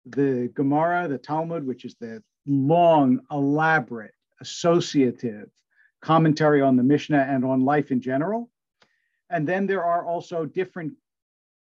the 0.06 0.50
Gemara, 0.56 1.08
the 1.08 1.18
Talmud, 1.18 1.66
which 1.66 1.84
is 1.84 1.96
the 2.00 2.24
long, 2.46 3.20
elaborate, 3.32 4.14
associative 4.40 5.50
commentary 6.02 6.62
on 6.62 6.76
the 6.76 6.84
Mishnah 6.84 7.26
and 7.30 7.44
on 7.44 7.66
life 7.66 7.92
in 7.92 8.02
general. 8.02 8.50
And 9.30 9.48
then 9.48 9.68
there 9.68 9.84
are 9.84 10.06
also 10.06 10.46
different 10.46 10.94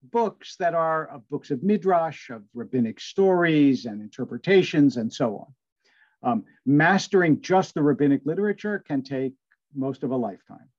books 0.03 0.55
that 0.57 0.73
are 0.73 1.11
uh, 1.11 1.17
books 1.29 1.51
of 1.51 1.63
midrash, 1.63 2.29
of 2.29 2.43
rabbinic 2.53 2.99
stories 2.99 3.85
and 3.85 4.01
interpretations, 4.01 4.97
and 4.97 5.11
so 5.11 5.37
on. 5.37 6.31
Um, 6.31 6.45
mastering 6.65 7.41
just 7.41 7.73
the 7.73 7.83
rabbinic 7.83 8.21
literature 8.25 8.83
can 8.87 9.03
take 9.03 9.33
most 9.75 10.03
of 10.03 10.11
a 10.11 10.15
lifetime. 10.15 10.69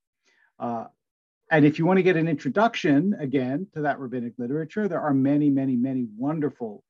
Uh, 0.59 0.87
and 1.51 1.65
if 1.65 1.79
you 1.79 1.87
want 1.87 1.99
to 1.99 2.03
get 2.03 2.17
an 2.17 2.29
introduction 2.29 3.15
again 3.19 3.67
to 3.75 3.83
that 3.83 3.99
rabbinic 3.99 4.35
literature, 4.39 4.89
there 4.89 5.01
are 5.01 5.15
many, 5.15 5.49
many, 5.49 5.77
many 5.77 6.07
wonderful 6.17 6.85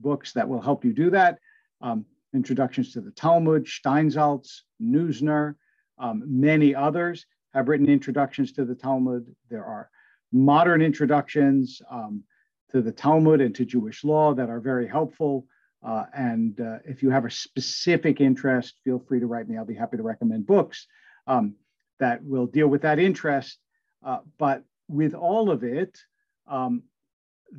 books 0.00 0.32
that 0.34 0.48
will 0.48 0.60
help 0.60 0.84
you 0.84 0.92
do 0.92 1.10
that. 1.10 1.38
Um, 1.80 2.04
introductions 2.34 2.92
to 2.92 3.00
the 3.00 3.10
Talmud, 3.12 3.66
Steinsaltz, 3.66 4.62
Neusner, 4.80 5.54
um, 5.98 6.22
many 6.26 6.74
others 6.74 7.26
have 7.52 7.68
written 7.68 7.88
introductions 7.88 8.52
to 8.52 8.64
the 8.64 8.74
Talmud. 8.74 9.34
There 9.50 9.64
are 9.64 9.90
modern 10.32 10.82
introductions 10.82 11.80
um, 11.90 12.24
to 12.72 12.82
the 12.82 12.92
Talmud 12.92 13.40
and 13.40 13.54
to 13.54 13.64
Jewish 13.64 14.04
law 14.04 14.34
that 14.34 14.50
are 14.50 14.60
very 14.60 14.88
helpful. 14.88 15.46
Uh, 15.82 16.04
and 16.14 16.60
uh, 16.60 16.78
if 16.84 17.02
you 17.02 17.10
have 17.10 17.24
a 17.24 17.30
specific 17.30 18.20
interest, 18.20 18.74
feel 18.82 18.98
free 18.98 19.20
to 19.20 19.26
write 19.26 19.48
me. 19.48 19.56
I'll 19.56 19.64
be 19.64 19.74
happy 19.74 19.96
to 19.96 20.02
recommend 20.02 20.46
books 20.46 20.86
um, 21.26 21.54
that 22.00 22.24
will 22.24 22.46
deal 22.46 22.68
with 22.68 22.82
that 22.82 22.98
interest. 22.98 23.58
Uh, 24.04 24.18
but 24.38 24.64
with 24.88 25.14
all 25.14 25.50
of 25.50 25.62
it, 25.62 25.96
um, 26.48 26.82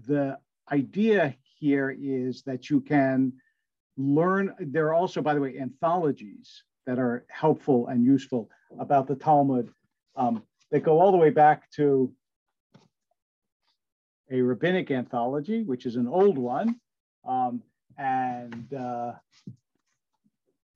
the 0.08 0.38
idea 0.72 1.36
here 1.60 1.96
is 1.98 2.42
that 2.44 2.70
you 2.70 2.82
can 2.82 3.34
learn. 3.98 4.54
There 4.60 4.88
are 4.88 4.94
also, 4.94 5.22
by 5.22 5.34
the 5.34 5.40
way, 5.40 5.58
anthologies 5.58 6.64
that 6.86 7.00
are 7.00 7.26
helpful 7.30 7.88
and 7.88 8.04
useful 8.04 8.50
about 8.80 9.08
the 9.08 9.16
Talmud 9.16 9.70
um, 10.16 10.44
that 10.72 10.84
go 10.84 11.00
all 11.00 11.12
the 11.12 11.18
way 11.18 11.30
back 11.30 11.70
to 11.72 12.12
a 14.32 14.42
rabbinic 14.42 14.92
anthology, 14.92 15.64
which 15.64 15.86
is 15.86 15.96
an 15.96 16.08
old 16.08 16.38
one, 16.38 16.80
um, 17.28 17.62
and 17.98 18.74
uh, 18.74 19.14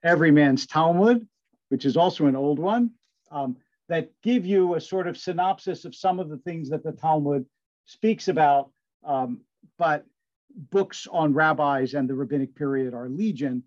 Every 0.04 0.32
Man's 0.32 0.66
Talmud, 0.66 1.28
which 1.70 1.86
is 1.86 1.98
also 1.98 2.28
an 2.28 2.36
old 2.36 2.60
one, 2.60 2.92
um, 3.32 3.58
that 3.90 4.12
give 4.24 4.46
you 4.46 4.76
a 4.76 4.82
sort 4.82 5.08
of 5.08 5.18
synopsis 5.18 5.84
of 5.84 5.96
some 5.96 6.20
of 6.20 6.30
the 6.30 6.38
things 6.38 6.70
that 6.70 6.84
the 6.84 6.92
Talmud 6.92 7.46
speaks 7.86 8.28
about. 8.28 8.70
Um, 9.04 9.42
but 9.78 10.06
books 10.72 11.08
on 11.12 11.34
rabbis 11.34 11.94
and 11.94 12.08
the 12.10 12.16
rabbinic 12.16 12.56
period 12.56 12.94
are 12.94 13.10
legion. 13.10 13.64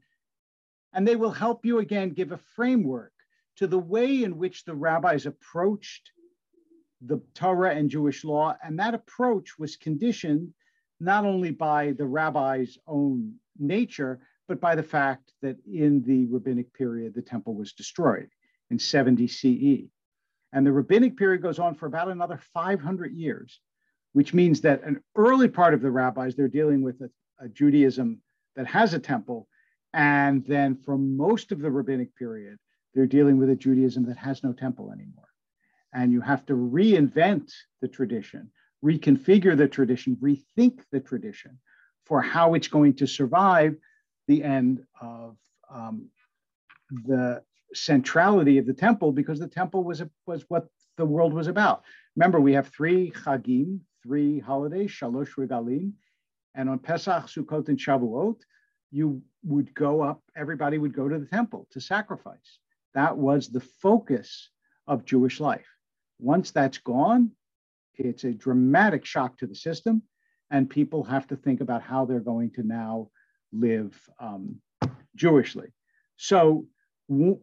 And 0.92 1.06
they 1.06 1.16
will 1.16 1.30
help 1.30 1.64
you 1.64 1.78
again 1.78 2.10
give 2.10 2.32
a 2.32 2.38
framework 2.56 3.12
to 3.56 3.66
the 3.66 3.78
way 3.78 4.24
in 4.24 4.38
which 4.38 4.64
the 4.64 4.74
rabbis 4.74 5.26
approached 5.26 6.10
the 7.00 7.20
Torah 7.34 7.74
and 7.74 7.90
Jewish 7.90 8.24
law. 8.24 8.56
And 8.62 8.78
that 8.78 8.94
approach 8.94 9.58
was 9.58 9.76
conditioned 9.76 10.52
not 11.00 11.24
only 11.24 11.50
by 11.50 11.92
the 11.92 12.06
rabbi's 12.06 12.78
own 12.86 13.34
nature, 13.58 14.20
but 14.48 14.60
by 14.60 14.74
the 14.74 14.82
fact 14.82 15.32
that 15.42 15.56
in 15.66 16.02
the 16.02 16.26
rabbinic 16.26 16.72
period, 16.74 17.14
the 17.14 17.22
temple 17.22 17.54
was 17.54 17.72
destroyed 17.72 18.28
in 18.70 18.78
70 18.78 19.26
CE. 19.26 19.88
And 20.52 20.66
the 20.66 20.72
rabbinic 20.72 21.16
period 21.16 21.42
goes 21.42 21.58
on 21.58 21.74
for 21.74 21.86
about 21.86 22.08
another 22.08 22.38
500 22.52 23.12
years, 23.12 23.60
which 24.12 24.34
means 24.34 24.60
that 24.60 24.82
an 24.82 25.02
early 25.16 25.48
part 25.48 25.74
of 25.74 25.80
the 25.80 25.90
rabbis, 25.90 26.36
they're 26.36 26.48
dealing 26.48 26.82
with 26.82 27.00
a, 27.00 27.10
a 27.44 27.48
Judaism 27.48 28.20
that 28.56 28.66
has 28.66 28.94
a 28.94 28.98
temple. 28.98 29.48
And 29.94 30.44
then 30.46 30.76
for 30.76 30.96
most 30.96 31.52
of 31.52 31.60
the 31.60 31.70
rabbinic 31.70 32.16
period, 32.16 32.58
they're 32.94 33.06
dealing 33.06 33.38
with 33.38 33.50
a 33.50 33.56
Judaism 33.56 34.04
that 34.06 34.18
has 34.18 34.42
no 34.42 34.52
temple 34.52 34.92
anymore 34.92 35.28
and 35.92 36.12
you 36.12 36.20
have 36.20 36.44
to 36.46 36.54
reinvent 36.54 37.52
the 37.80 37.88
tradition, 37.88 38.50
reconfigure 38.84 39.56
the 39.56 39.68
tradition, 39.68 40.16
rethink 40.16 40.80
the 40.90 41.00
tradition 41.00 41.58
for 42.04 42.22
how 42.22 42.54
it's 42.54 42.68
going 42.68 42.94
to 42.94 43.06
survive 43.06 43.76
the 44.28 44.42
end 44.42 44.82
of 45.00 45.36
um, 45.70 46.08
the 47.04 47.42
centrality 47.74 48.58
of 48.58 48.66
the 48.66 48.72
temple 48.72 49.12
because 49.12 49.38
the 49.38 49.48
temple 49.48 49.84
was, 49.84 50.00
a, 50.00 50.10
was 50.26 50.44
what 50.48 50.66
the 50.96 51.04
world 51.04 51.32
was 51.32 51.46
about. 51.46 51.82
Remember, 52.16 52.40
we 52.40 52.52
have 52.54 52.68
three 52.68 53.10
chagim, 53.10 53.80
three 54.02 54.38
holidays, 54.40 54.90
shalosh 54.90 55.34
regalim, 55.38 55.92
and 56.54 56.68
on 56.68 56.78
Pesach, 56.78 57.26
Sukkot, 57.26 57.68
and 57.68 57.78
Shavuot, 57.78 58.36
you 58.92 59.22
would 59.42 59.74
go 59.74 60.02
up, 60.02 60.22
everybody 60.36 60.78
would 60.78 60.94
go 60.94 61.08
to 61.08 61.18
the 61.18 61.26
temple 61.26 61.66
to 61.72 61.80
sacrifice. 61.80 62.58
That 62.94 63.16
was 63.16 63.48
the 63.48 63.60
focus 63.60 64.50
of 64.86 65.04
Jewish 65.04 65.40
life. 65.40 65.66
Once 66.20 66.50
that's 66.50 66.78
gone, 66.78 67.32
it's 67.96 68.24
a 68.24 68.32
dramatic 68.32 69.04
shock 69.04 69.38
to 69.38 69.46
the 69.46 69.54
system, 69.54 70.02
and 70.50 70.68
people 70.68 71.02
have 71.04 71.26
to 71.28 71.36
think 71.36 71.60
about 71.60 71.82
how 71.82 72.04
they're 72.04 72.20
going 72.20 72.50
to 72.52 72.62
now 72.62 73.08
live 73.52 73.98
um, 74.20 74.60
Jewishly. 75.16 75.68
So 76.16 76.66
w- 77.08 77.40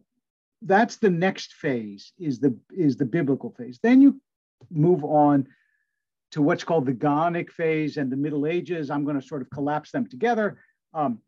that's 0.62 0.96
the 0.96 1.10
next 1.10 1.54
phase 1.54 2.12
is 2.18 2.38
the 2.38 2.56
is 2.70 2.96
the 2.96 3.04
biblical 3.04 3.50
phase. 3.50 3.78
Then 3.82 4.00
you 4.00 4.20
move 4.70 5.04
on 5.04 5.48
to 6.32 6.42
what's 6.42 6.64
called 6.64 6.86
the 6.86 6.92
Gaonic 6.92 7.50
phase 7.50 7.96
and 7.96 8.10
the 8.10 8.16
Middle 8.16 8.46
Ages. 8.46 8.90
I'm 8.90 9.04
going 9.04 9.20
to 9.20 9.26
sort 9.26 9.42
of 9.42 9.50
collapse 9.50 9.90
them 9.90 10.06
together. 10.06 10.58
Um, 10.94 11.20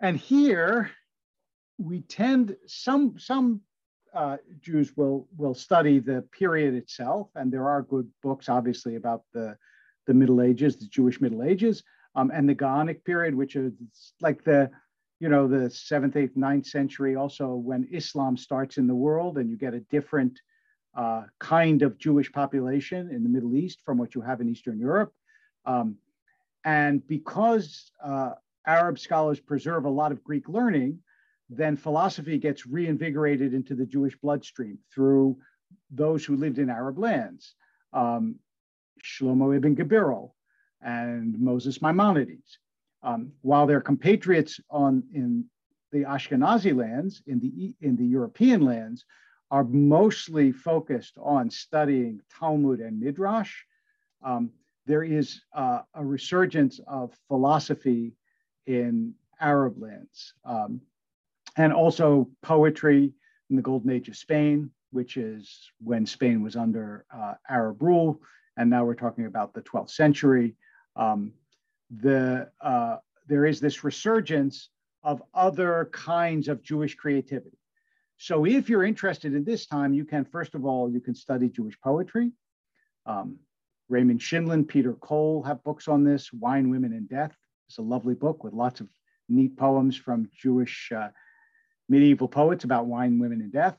and 0.00 0.16
here 0.16 0.90
we 1.78 2.00
tend 2.02 2.56
some 2.66 3.18
some 3.18 3.60
uh, 4.14 4.36
Jews 4.60 4.96
will 4.96 5.28
will 5.36 5.54
study 5.54 5.98
the 5.98 6.22
period 6.32 6.74
itself, 6.74 7.28
and 7.34 7.52
there 7.52 7.68
are 7.68 7.82
good 7.82 8.08
books, 8.22 8.48
obviously, 8.48 8.96
about 8.96 9.22
the 9.32 9.56
the 10.06 10.14
Middle 10.14 10.40
Ages, 10.40 10.76
the 10.76 10.86
Jewish 10.86 11.20
Middle 11.20 11.42
Ages, 11.42 11.82
um, 12.14 12.30
and 12.34 12.48
the 12.48 12.54
Gaonic 12.54 13.04
period, 13.04 13.34
which 13.34 13.56
is 13.56 13.72
like 14.20 14.42
the 14.44 14.70
you 15.20 15.28
know 15.28 15.46
the 15.46 15.70
seventh, 15.70 16.16
eighth, 16.16 16.36
ninth 16.36 16.66
century. 16.66 17.16
Also, 17.16 17.54
when 17.54 17.88
Islam 17.92 18.36
starts 18.36 18.78
in 18.78 18.86
the 18.86 18.94
world, 18.94 19.38
and 19.38 19.50
you 19.50 19.56
get 19.56 19.74
a 19.74 19.80
different 19.80 20.40
uh, 20.96 21.24
kind 21.38 21.82
of 21.82 21.98
Jewish 21.98 22.32
population 22.32 23.10
in 23.10 23.22
the 23.22 23.28
Middle 23.28 23.54
East 23.54 23.82
from 23.84 23.98
what 23.98 24.14
you 24.14 24.20
have 24.20 24.40
in 24.40 24.48
Eastern 24.48 24.78
Europe, 24.80 25.12
um, 25.66 25.96
and 26.64 27.06
because 27.06 27.90
uh, 28.02 28.32
Arab 28.68 28.98
scholars 28.98 29.40
preserve 29.40 29.84
a 29.84 29.90
lot 29.90 30.12
of 30.12 30.22
Greek 30.22 30.48
learning 30.48 31.00
then 31.48 31.76
philosophy 31.76 32.38
gets 32.38 32.66
reinvigorated 32.66 33.54
into 33.54 33.74
the 33.74 33.86
Jewish 33.86 34.16
bloodstream 34.16 34.78
through 34.94 35.38
those 35.90 36.24
who 36.24 36.36
lived 36.36 36.58
in 36.58 36.68
Arab 36.68 36.98
lands, 36.98 37.54
um, 37.92 38.36
Shlomo 39.02 39.56
ibn 39.56 39.74
Gabirol 39.74 40.32
and 40.82 41.38
Moses 41.38 41.80
Maimonides. 41.80 42.58
Um, 43.02 43.32
while 43.42 43.66
their 43.66 43.80
compatriots 43.80 44.60
on 44.70 45.04
in 45.14 45.44
the 45.92 46.04
Ashkenazi 46.04 46.76
lands, 46.76 47.22
in 47.26 47.38
the 47.38 47.74
in 47.80 47.96
the 47.96 48.04
European 48.04 48.62
lands, 48.62 49.04
are 49.50 49.64
mostly 49.64 50.52
focused 50.52 51.16
on 51.18 51.48
studying 51.48 52.20
Talmud 52.38 52.80
and 52.80 53.00
Midrash. 53.00 53.54
Um, 54.22 54.50
there 54.84 55.04
is 55.04 55.40
uh, 55.54 55.82
a 55.94 56.04
resurgence 56.04 56.80
of 56.86 57.16
philosophy 57.28 58.14
in 58.68 59.14
Arab 59.40 59.80
lands. 59.80 60.34
Um, 60.44 60.82
and 61.56 61.72
also 61.72 62.28
poetry 62.42 63.12
in 63.50 63.56
the 63.56 63.62
golden 63.62 63.90
age 63.90 64.08
of 64.08 64.16
Spain, 64.16 64.70
which 64.92 65.16
is 65.16 65.70
when 65.82 66.06
Spain 66.06 66.42
was 66.42 66.54
under 66.54 67.04
uh, 67.12 67.34
Arab 67.48 67.82
rule. 67.82 68.20
And 68.56 68.70
now 68.70 68.84
we're 68.84 68.94
talking 68.94 69.26
about 69.26 69.54
the 69.54 69.62
12th 69.62 69.90
century. 69.90 70.54
Um, 70.94 71.32
the, 71.90 72.50
uh, 72.60 72.96
there 73.26 73.46
is 73.46 73.58
this 73.58 73.82
resurgence 73.82 74.68
of 75.02 75.22
other 75.32 75.88
kinds 75.92 76.48
of 76.48 76.62
Jewish 76.62 76.94
creativity. 76.94 77.58
So 78.18 78.44
if 78.44 78.68
you're 78.68 78.84
interested 78.84 79.32
in 79.32 79.44
this 79.44 79.66
time, 79.66 79.94
you 79.94 80.04
can, 80.04 80.24
first 80.24 80.54
of 80.54 80.66
all, 80.66 80.90
you 80.90 81.00
can 81.00 81.14
study 81.14 81.48
Jewish 81.48 81.80
poetry. 81.80 82.32
Um, 83.06 83.38
Raymond 83.88 84.20
Scheindlin, 84.20 84.68
Peter 84.68 84.92
Cole 84.94 85.42
have 85.44 85.64
books 85.64 85.88
on 85.88 86.04
this. 86.04 86.30
Wine, 86.32 86.68
Women, 86.68 86.92
and 86.92 87.08
Death 87.08 87.34
It's 87.68 87.78
a 87.78 87.82
lovely 87.82 88.14
book 88.14 88.44
with 88.44 88.54
lots 88.54 88.80
of 88.80 88.88
neat 89.28 89.56
poems 89.56 89.96
from 89.96 90.30
Jewish 90.34 90.90
uh, 90.90 91.08
medieval 91.88 92.28
poets 92.28 92.64
about 92.64 92.86
wine, 92.86 93.18
women, 93.18 93.40
and 93.42 93.52
death, 93.52 93.76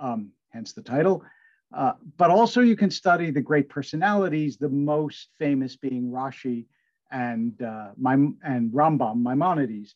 um, 0.00 0.30
hence 0.50 0.72
the 0.72 0.82
title. 0.82 1.24
Uh, 1.74 1.94
but 2.18 2.30
also 2.30 2.60
you 2.60 2.76
can 2.76 2.90
study 2.90 3.30
the 3.30 3.40
great 3.40 3.68
personalities, 3.68 4.58
the 4.58 4.68
most 4.68 5.30
famous 5.38 5.76
being 5.76 6.10
Rashi 6.10 6.66
and, 7.10 7.60
uh, 7.62 7.90
Maim- 7.96 8.38
and 8.44 8.70
Rambam, 8.72 9.22
Maimonides. 9.22 9.94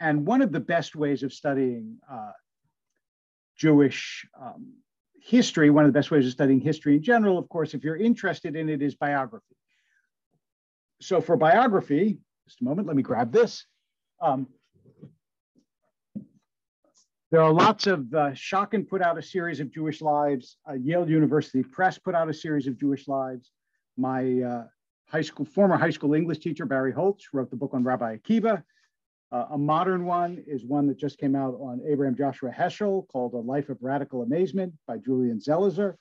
And 0.00 0.26
one 0.26 0.42
of 0.42 0.52
the 0.52 0.60
best 0.60 0.94
ways 0.94 1.22
of 1.22 1.32
studying 1.32 1.98
uh, 2.10 2.32
Jewish 3.56 4.26
um, 4.38 4.74
history, 5.20 5.70
one 5.70 5.84
of 5.84 5.92
the 5.92 5.98
best 5.98 6.10
ways 6.10 6.26
of 6.26 6.32
studying 6.32 6.60
history 6.60 6.96
in 6.96 7.02
general, 7.02 7.38
of 7.38 7.48
course, 7.48 7.72
if 7.72 7.84
you're 7.84 7.96
interested 7.96 8.56
in 8.56 8.68
it, 8.68 8.82
is 8.82 8.94
biography. 8.96 9.56
So 11.00 11.20
for 11.20 11.36
biography, 11.36 12.18
just 12.46 12.60
a 12.60 12.64
moment, 12.64 12.86
let 12.86 12.96
me 12.96 13.02
grab 13.02 13.32
this. 13.32 13.66
Um, 14.20 14.46
there 17.30 17.40
are 17.40 17.52
lots 17.52 17.86
of, 17.86 18.12
uh, 18.12 18.32
Schocken 18.32 18.86
put 18.86 19.00
out 19.00 19.16
a 19.16 19.22
series 19.22 19.58
of 19.60 19.72
Jewish 19.72 20.02
lives. 20.02 20.58
Uh, 20.68 20.74
Yale 20.74 21.08
University 21.08 21.62
Press 21.62 21.98
put 21.98 22.14
out 22.14 22.28
a 22.28 22.34
series 22.34 22.66
of 22.66 22.78
Jewish 22.78 23.08
lives. 23.08 23.50
My 23.96 24.42
uh, 24.42 24.64
high 25.08 25.22
school, 25.22 25.46
former 25.46 25.76
high 25.76 25.90
school 25.90 26.14
English 26.14 26.40
teacher, 26.40 26.66
Barry 26.66 26.92
Holtz, 26.92 27.28
wrote 27.32 27.50
the 27.50 27.56
book 27.56 27.72
on 27.72 27.84
Rabbi 27.84 28.16
Akiva. 28.16 28.62
Uh, 29.32 29.46
a 29.52 29.58
modern 29.58 30.04
one 30.04 30.44
is 30.46 30.62
one 30.66 30.86
that 30.88 30.98
just 30.98 31.18
came 31.18 31.34
out 31.34 31.54
on 31.54 31.80
Abraham 31.88 32.14
Joshua 32.14 32.50
Heschel 32.50 33.08
called 33.08 33.32
A 33.32 33.38
Life 33.38 33.70
of 33.70 33.78
Radical 33.80 34.22
Amazement 34.22 34.74
by 34.86 34.98
Julian 34.98 35.40
Zelizer. 35.40 35.94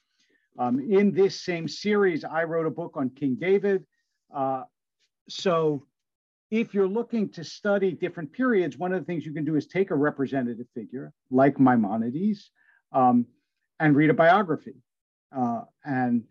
Um, 0.60 0.81
in 0.81 1.13
this 1.13 1.41
same 1.41 1.69
series, 1.69 2.25
I 2.25 2.43
wrote 2.43 2.67
a 2.67 2.71
book 2.71 2.98
on 2.98 3.10
King 3.10 3.38
David. 3.39 3.86
Uh, 4.36 4.63
so 5.29 5.86
if 6.51 6.74
you're 6.74 6.88
looking 6.88 7.29
to 7.29 7.43
study 7.46 7.93
different 7.93 8.34
periods, 8.34 8.77
one 8.77 8.91
of 8.91 9.00
the 9.00 9.05
things 9.05 9.25
you 9.25 9.34
can 9.34 9.46
do 9.46 9.55
is 9.55 9.65
take 9.65 9.89
a 9.89 9.96
representative 9.96 10.67
figure 10.75 11.13
like 11.31 11.60
Maimonides 11.60 12.51
um, 12.91 13.25
and 13.79 13.96
read 13.96 14.10
a 14.10 14.13
biography. 14.13 14.75
Uh, 15.36 15.62
and 15.86 16.25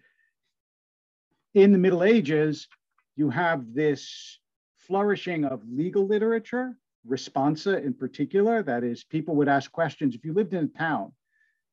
in 1.54 1.72
the 1.72 1.78
Middle 1.78 2.04
Ages, 2.04 2.68
you 3.16 3.30
have 3.30 3.74
this 3.74 4.38
flourishing 4.76 5.46
of 5.46 5.62
legal 5.66 6.06
literature, 6.06 6.76
responsa 7.08 7.82
in 7.82 7.94
particular. 7.94 8.62
That 8.62 8.84
is, 8.84 9.04
people 9.04 9.34
would 9.36 9.48
ask 9.48 9.72
questions. 9.72 10.14
If 10.14 10.24
you 10.24 10.34
lived 10.34 10.52
in 10.52 10.64
a 10.64 10.78
town, 10.78 11.12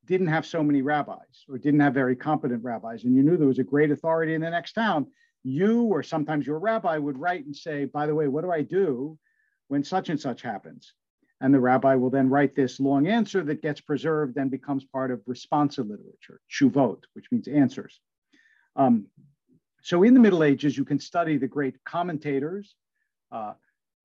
didn't 0.05 0.27
have 0.27 0.45
so 0.45 0.63
many 0.63 0.81
rabbis 0.81 1.43
or 1.49 1.57
didn't 1.57 1.81
have 1.81 1.93
very 1.93 2.15
competent 2.15 2.63
rabbis, 2.63 3.03
and 3.03 3.13
you 3.13 3.23
knew 3.23 3.35
there 3.35 3.45
was 3.45 3.59
a 3.59 3.63
great 3.63 3.91
authority 3.91 4.35
in 4.35 4.41
the 4.41 4.49
next 4.49 4.71
town, 4.71 5.07
you 5.43 5.83
or 5.83 6.03
sometimes 6.03 6.45
your 6.45 6.59
rabbi 6.59 6.97
would 6.97 7.17
write 7.17 7.45
and 7.45 7.55
say, 7.55 7.85
by 7.85 8.07
the 8.07 8.15
way, 8.15 8.27
what 8.27 8.43
do 8.43 8.51
I 8.51 8.61
do 8.61 9.17
when 9.67 9.83
such 9.83 10.09
and 10.09 10.19
such 10.19 10.41
happens? 10.41 10.93
And 11.39 11.53
the 11.53 11.59
rabbi 11.59 11.95
will 11.95 12.09
then 12.09 12.29
write 12.29 12.55
this 12.55 12.79
long 12.79 13.07
answer 13.07 13.43
that 13.43 13.61
gets 13.61 13.79
preserved 13.79 14.37
and 14.37 14.49
becomes 14.49 14.83
part 14.85 15.11
of 15.11 15.23
responsa 15.25 15.87
literature, 15.87 16.41
shuvot, 16.51 17.03
which 17.13 17.25
means 17.31 17.47
answers. 17.47 17.99
Um, 18.75 19.07
so 19.83 20.03
in 20.03 20.13
the 20.13 20.19
Middle 20.19 20.43
Ages, 20.43 20.77
you 20.77 20.83
can 20.83 20.99
study 20.99 21.37
the 21.37 21.47
great 21.47 21.75
commentators, 21.85 22.75
uh, 23.31 23.53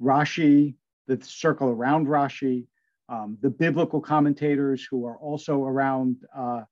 Rashi, 0.00 0.74
the 1.06 1.18
circle 1.22 1.68
around 1.70 2.06
Rashi, 2.06 2.66
um, 3.08 3.38
the 3.40 3.50
biblical 3.50 4.00
commentators 4.00 4.86
who 4.88 5.06
are 5.06 5.16
also 5.16 5.64
around 5.64 6.16
uh, 6.36 6.62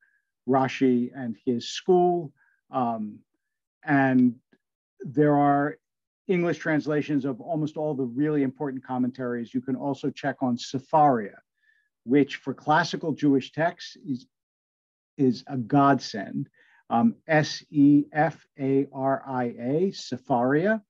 Rashi 0.49 1.11
and 1.15 1.37
his 1.45 1.69
school, 1.69 2.33
um, 2.71 3.19
and 3.85 4.37
there 5.03 5.37
are 5.37 5.77
English 6.29 6.59
translations 6.59 7.25
of 7.25 7.41
almost 7.41 7.77
all 7.77 7.95
the 7.95 8.05
really 8.05 8.43
important 8.43 8.85
commentaries. 8.85 9.53
You 9.53 9.61
can 9.61 9.77
also 9.77 10.11
check 10.11 10.37
on 10.43 10.57
Sefaria, 10.57 11.39
which 12.05 12.37
for 12.37 12.55
classical 12.55 13.13
Jewish 13.13 13.53
texts 13.53 13.97
is, 14.07 14.27
is 15.19 15.45
a 15.47 15.57
godsend. 15.57 16.49
Um, 16.89 17.15
S 17.29 17.65
E 17.71 18.05
F 18.13 18.45
A 18.59 18.87
R 18.93 19.23
I 19.27 19.45
A, 19.45 19.93
Sefaria. 19.93 20.83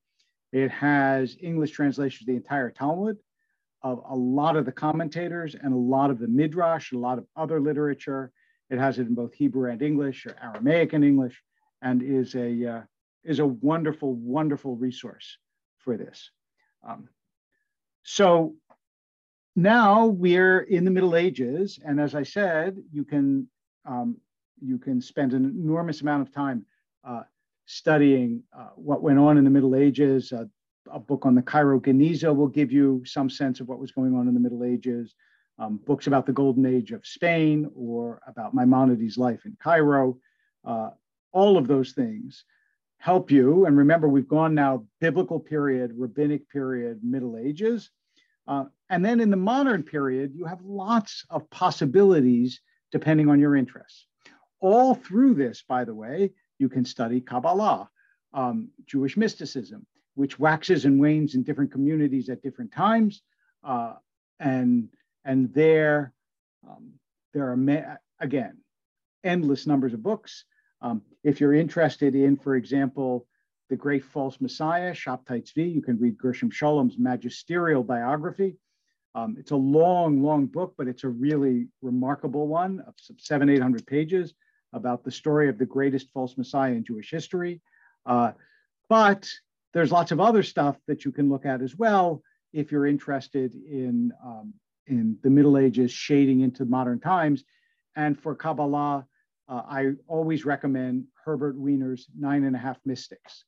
It 0.52 0.71
has 0.71 1.37
English 1.40 1.73
translations 1.73 2.23
of 2.23 2.26
the 2.26 2.37
entire 2.37 2.71
Talmud, 2.71 3.19
of 3.83 4.02
a 4.09 4.17
lot 4.17 4.57
of 4.57 4.64
the 4.64 4.73
commentators, 4.73 5.55
and 5.55 5.73
a 5.73 5.76
lot 5.76 6.11
of 6.11 6.19
the 6.19 6.26
Midrash, 6.26 6.93
and 6.93 6.99
a 6.99 7.02
lot 7.02 7.19
of 7.19 7.26
other 7.37 7.61
literature. 7.61 8.33
It 8.71 8.79
has 8.79 8.99
it 8.99 9.09
in 9.09 9.14
both 9.14 9.35
Hebrew 9.35 9.71
and 9.71 9.83
English, 9.83 10.26
or 10.26 10.37
Aramaic 10.43 10.93
and 10.93 11.05
English, 11.05 11.43
and 11.83 12.02
is 12.02 12.35
a 12.35 12.67
uh, 12.67 12.83
is 13.25 13.39
a 13.39 13.47
wonderful, 13.47 14.15
wonderful 14.15 14.77
resource 14.77 15.38
for 15.79 15.97
this. 15.97 16.31
Um, 16.87 17.09
so 18.03 18.55
now 19.57 20.07
we're 20.07 20.61
in 20.61 20.85
the 20.85 20.90
Middle 20.90 21.16
Ages, 21.16 21.79
and 21.85 22.01
as 22.01 22.14
I 22.14 22.23
said, 22.23 22.79
you 22.92 23.05
can 23.05 23.49
um, 23.85 24.16
you 24.62 24.79
can 24.79 25.01
spend 25.01 25.33
an 25.33 25.44
enormous 25.44 26.03
amount 26.03 26.23
of 26.23 26.35
time 26.35 26.64
uh, 27.03 27.23
studying 27.66 28.42
uh, 28.57 28.68
what 28.77 29.03
went 29.03 29.18
on 29.18 29.38
in 29.38 29.44
the 29.44 29.51
Middle 29.51 29.75
Ages. 29.75 30.33
Uh, 30.33 30.44
a 30.92 30.99
book 30.99 31.25
on 31.25 31.35
the 31.35 31.42
Cairo 31.42 31.79
Geniza 31.81 32.35
will 32.35 32.49
give 32.49 32.73
you 32.73 33.03
some 33.05 33.31
sense 33.31 33.61
of 33.61 33.68
what 33.68 33.79
was 33.79 33.92
going 33.92 34.14
on 34.14 34.29
in 34.29 34.35
the 34.35 34.40
Middle 34.40 34.64
Ages. 34.64 35.14
Um, 35.59 35.79
books 35.87 36.07
about 36.07 36.25
the 36.25 36.33
Golden 36.33 36.64
Age 36.64 36.90
of 36.90 37.07
Spain 37.07 37.71
or 37.75 38.21
about 38.27 38.55
Maimonides' 38.55 39.18
life 39.18 39.44
in 39.44 39.57
Cairo. 39.62 40.16
Uh, 40.64 40.90
all 41.33 41.59
of 41.59 41.68
those 41.68 41.92
things 41.92 42.44
help 43.01 43.31
you. 43.31 43.65
And 43.65 43.79
remember, 43.79 44.09
we've 44.09 44.29
gone 44.29 44.55
now 44.55 44.85
biblical 45.01 45.41
period, 45.41 45.93
rabbinic 45.97 46.49
period, 46.51 47.01
Middle 47.03 47.39
Ages. 47.39 47.91
Uh, 48.47 48.65
and 48.91 49.03
then 49.03 49.21
in 49.21 49.31
the 49.31 49.37
modern 49.37 49.83
period, 49.83 50.33
you 50.35 50.45
have 50.45 50.61
lots 50.63 51.25
of 51.31 51.49
possibilities 51.51 52.61
depending 52.93 53.31
on 53.31 53.41
your 53.41 53.57
interests. 53.57 54.07
All 54.61 54.95
through 54.95 55.35
this, 55.35 55.65
by 55.67 55.85
the 55.85 55.95
way, 55.95 56.33
you 56.59 56.69
can 56.69 56.85
study 56.85 57.23
Kabbalah, 57.23 57.89
um, 58.35 58.69
Jewish 58.85 59.17
mysticism, 59.17 59.87
which 60.15 60.39
waxes 60.39 60.85
and 60.85 61.01
wanes 61.01 61.35
in 61.35 61.43
different 61.43 61.73
communities 61.73 62.29
at 62.29 62.43
different 62.43 62.71
times. 62.71 63.23
Uh, 63.65 63.95
and, 64.39 64.91
and 65.25 65.55
there, 65.55 66.13
um, 66.69 66.93
there 67.33 67.51
are, 67.51 67.99
again, 68.19 68.59
endless 69.25 69.67
numbers 69.67 69.95
of 69.95 70.03
books. 70.03 70.45
Um, 70.83 71.03
if 71.23 71.40
you're 71.40 71.55
interested 71.55 72.14
in, 72.14 72.37
for 72.37 72.57
example, 72.57 73.27
the 73.69 73.77
great 73.77 74.05
false 74.05 74.40
messiah, 74.40 74.93
Shabtai 74.93 75.45
Tzvi, 75.45 75.73
you 75.73 75.83
can 75.83 75.99
read 75.99 76.19
Gershom 76.19 76.51
Scholem's 76.51 76.99
magisterial 76.99 77.85
biography. 77.85 78.57
Um, 79.14 79.37
it's 79.38 79.51
a 79.51 79.57
long, 79.57 80.23
long 80.23 80.47
book, 80.47 80.75
but 80.77 80.88
it's 80.88 81.05
a 81.05 81.09
really 81.09 81.69
remarkable 81.83 82.47
one 82.47 82.81
of 82.87 82.95
seven, 83.19 83.49
800 83.49 83.87
pages 83.87 84.35
about 84.73 85.05
the 85.05 85.11
story 85.11 85.49
of 85.49 85.59
the 85.59 85.66
greatest 85.66 86.11
false 86.12 86.37
messiah 86.37 86.73
in 86.73 86.85
Jewish 86.85 87.11
history. 87.11 87.61
Uh, 88.07 88.33
but 88.88 89.29
there's 89.73 89.93
lots 89.93 90.12
of 90.12 90.21
other 90.21 90.43
stuff 90.43 90.77
that 90.87 91.05
you 91.05 91.12
can 91.12 91.29
look 91.29 91.47
at 91.47 91.62
as 91.62 91.77
well 91.77 92.23
if 92.53 92.73
you're 92.73 92.87
interested 92.87 93.55
in, 93.55 94.12
um, 94.25 94.53
in 94.87 95.16
the 95.23 95.31
Middle 95.31 95.59
Ages 95.59 95.93
shading 95.93 96.40
into 96.40 96.64
modern 96.64 97.01
times. 97.01 97.45
And 97.97 98.19
for 98.19 98.35
Kabbalah, 98.35 99.07
uh, 99.51 99.63
I 99.69 99.93
always 100.07 100.45
recommend 100.45 101.05
Herbert 101.25 101.57
Weiner's 101.57 102.07
Nine 102.19 102.45
and 102.45 102.55
a 102.55 102.59
Half 102.59 102.79
Mystics, 102.87 103.45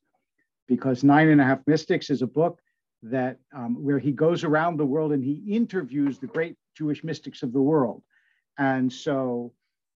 because 0.67 1.03
Nine 1.03 1.29
and 1.29 1.39
a 1.39 1.45
Half 1.45 1.61
Mystics 1.65 2.09
is 2.09 2.21
a 2.21 2.27
book 2.27 2.59
that 3.03 3.37
um, 3.55 3.83
where 3.83 3.99
he 3.99 4.11
goes 4.11 4.43
around 4.43 4.77
the 4.77 4.85
world 4.85 5.11
and 5.13 5.23
he 5.23 5.43
interviews 5.47 6.19
the 6.19 6.27
great 6.27 6.55
Jewish 6.77 7.03
mystics 7.03 7.43
of 7.43 7.53
the 7.53 7.61
world. 7.61 8.01
And 8.57 8.91
so 8.91 9.53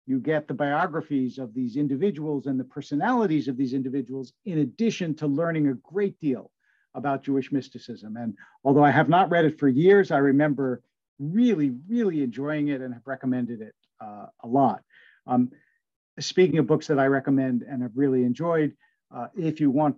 you 0.05 0.19
get 0.19 0.47
the 0.47 0.53
biographies 0.53 1.39
of 1.39 1.53
these 1.53 1.75
individuals 1.75 2.45
and 2.45 2.59
the 2.59 2.63
personalities 2.63 3.47
of 3.47 3.57
these 3.57 3.73
individuals, 3.73 4.33
in 4.45 4.59
addition 4.59 5.15
to 5.15 5.27
learning 5.27 5.67
a 5.67 5.73
great 5.73 6.19
deal 6.19 6.51
about 6.93 7.23
Jewish 7.23 7.51
mysticism. 7.51 8.15
And 8.15 8.35
although 8.63 8.83
I 8.83 8.91
have 8.91 9.09
not 9.09 9.29
read 9.29 9.45
it 9.45 9.59
for 9.59 9.67
years, 9.67 10.11
I 10.11 10.17
remember 10.17 10.81
really, 11.19 11.71
really 11.87 12.21
enjoying 12.23 12.69
it 12.69 12.81
and 12.81 12.93
have 12.93 13.05
recommended 13.05 13.61
it 13.61 13.75
uh, 13.99 14.27
a 14.43 14.47
lot. 14.47 14.81
Um, 15.27 15.51
speaking 16.19 16.57
of 16.59 16.67
books 16.67 16.87
that 16.87 16.99
I 16.99 17.07
recommend 17.07 17.63
and 17.63 17.81
have 17.81 17.91
really 17.95 18.23
enjoyed, 18.23 18.73
uh, 19.13 19.27
if 19.35 19.59
you 19.59 19.69
want 19.69 19.97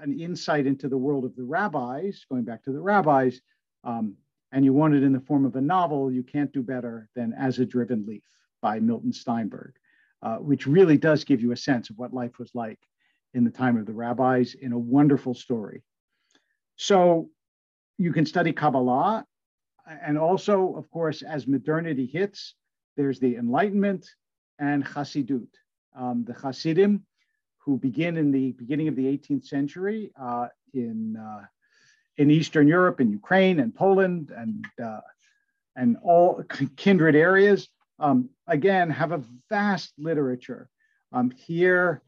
an 0.00 0.18
insight 0.18 0.66
into 0.66 0.88
the 0.88 0.96
world 0.96 1.24
of 1.24 1.34
the 1.36 1.44
rabbis, 1.44 2.24
going 2.30 2.44
back 2.44 2.62
to 2.64 2.72
the 2.72 2.80
rabbis, 2.80 3.40
um, 3.84 4.14
and 4.52 4.64
you 4.64 4.72
want 4.72 4.94
it 4.94 5.02
in 5.02 5.12
the 5.12 5.20
form 5.20 5.44
of 5.44 5.56
a 5.56 5.60
novel, 5.60 6.10
you 6.10 6.22
can't 6.22 6.52
do 6.52 6.62
better 6.62 7.08
than 7.14 7.34
As 7.34 7.58
a 7.58 7.66
Driven 7.66 8.06
Leaf 8.06 8.24
by 8.62 8.80
Milton 8.80 9.12
Steinberg, 9.12 9.74
uh, 10.22 10.36
which 10.36 10.66
really 10.66 10.96
does 10.96 11.24
give 11.24 11.40
you 11.40 11.52
a 11.52 11.56
sense 11.56 11.90
of 11.90 11.98
what 11.98 12.14
life 12.14 12.38
was 12.38 12.50
like 12.54 12.78
in 13.34 13.44
the 13.44 13.50
time 13.50 13.76
of 13.76 13.86
the 13.86 13.92
rabbis 13.92 14.54
in 14.54 14.72
a 14.72 14.78
wonderful 14.78 15.34
story. 15.34 15.82
So 16.76 17.28
you 17.98 18.12
can 18.12 18.24
study 18.24 18.52
Kabbalah. 18.52 19.26
And 20.02 20.18
also, 20.18 20.74
of 20.76 20.90
course, 20.90 21.22
as 21.22 21.46
modernity 21.46 22.06
hits, 22.06 22.54
there's 22.96 23.18
the 23.20 23.36
Enlightenment, 23.36 24.06
and 24.58 24.84
Hasidut. 24.84 25.48
Um, 25.96 26.24
the 26.24 26.34
Hasidim, 26.34 27.04
who 27.58 27.78
begin 27.78 28.16
in 28.16 28.30
the 28.30 28.52
beginning 28.52 28.88
of 28.88 28.96
the 28.96 29.06
18th 29.06 29.46
century 29.46 30.12
uh, 30.20 30.48
in, 30.72 31.16
uh, 31.16 31.44
in 32.16 32.30
Eastern 32.30 32.68
Europe, 32.68 33.00
in 33.00 33.10
Ukraine 33.10 33.60
and 33.60 33.74
Poland, 33.74 34.32
and, 34.36 34.64
uh, 34.82 35.00
and 35.76 35.96
all 36.02 36.42
kindred 36.76 37.16
areas, 37.16 37.68
um, 37.98 38.30
again, 38.46 38.90
have 38.90 39.12
a 39.12 39.22
vast 39.50 39.92
literature. 39.98 40.68
Um, 41.12 41.30
here, 41.30 42.02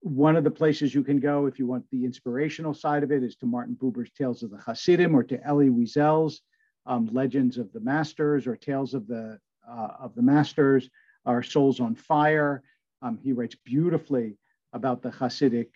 one 0.00 0.36
of 0.36 0.44
the 0.44 0.50
places 0.50 0.94
you 0.94 1.04
can 1.04 1.18
go 1.18 1.46
if 1.46 1.58
you 1.58 1.66
want 1.66 1.84
the 1.90 2.04
inspirational 2.04 2.74
side 2.74 3.02
of 3.02 3.12
it 3.12 3.22
is 3.22 3.36
to 3.36 3.46
Martin 3.46 3.76
Buber's 3.80 4.10
Tales 4.12 4.42
of 4.42 4.50
the 4.50 4.58
Hasidim 4.58 5.14
or 5.14 5.22
to 5.24 5.44
Elie 5.46 5.70
Wiesel's 5.70 6.42
um, 6.86 7.08
Legends 7.12 7.56
of 7.56 7.72
the 7.72 7.80
Masters 7.80 8.46
or 8.46 8.56
Tales 8.56 8.94
of 8.94 9.06
the, 9.06 9.38
uh, 9.68 9.88
of 10.00 10.14
the 10.14 10.22
Masters. 10.22 10.88
Our 11.26 11.42
Souls 11.42 11.80
on 11.80 11.94
Fire. 11.94 12.62
Um, 13.00 13.18
he 13.22 13.32
writes 13.32 13.56
beautifully 13.64 14.36
about 14.72 15.02
the 15.02 15.10
Hasidic 15.10 15.68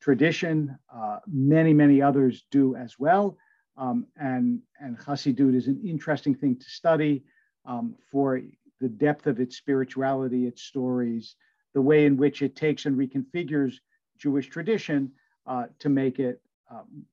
tradition. 0.00 0.78
Uh, 0.94 1.18
many, 1.26 1.72
many 1.72 2.00
others 2.02 2.44
do 2.50 2.76
as 2.76 2.98
well. 2.98 3.36
Um, 3.76 4.06
and, 4.16 4.60
and 4.80 4.98
Hasidut 4.98 5.54
is 5.54 5.68
an 5.68 5.80
interesting 5.84 6.34
thing 6.34 6.56
to 6.56 6.64
study 6.64 7.24
um, 7.64 7.94
for 8.10 8.40
the 8.80 8.88
depth 8.88 9.26
of 9.26 9.40
its 9.40 9.56
spirituality, 9.56 10.46
its 10.46 10.62
stories, 10.62 11.36
the 11.74 11.82
way 11.82 12.06
in 12.06 12.16
which 12.16 12.42
it 12.42 12.56
takes 12.56 12.86
and 12.86 12.96
reconfigures 12.96 13.74
Jewish 14.18 14.48
tradition 14.48 15.12
uh, 15.46 15.66
to 15.78 15.88
make 15.88 16.18
it 16.18 16.40
um, 16.70 17.04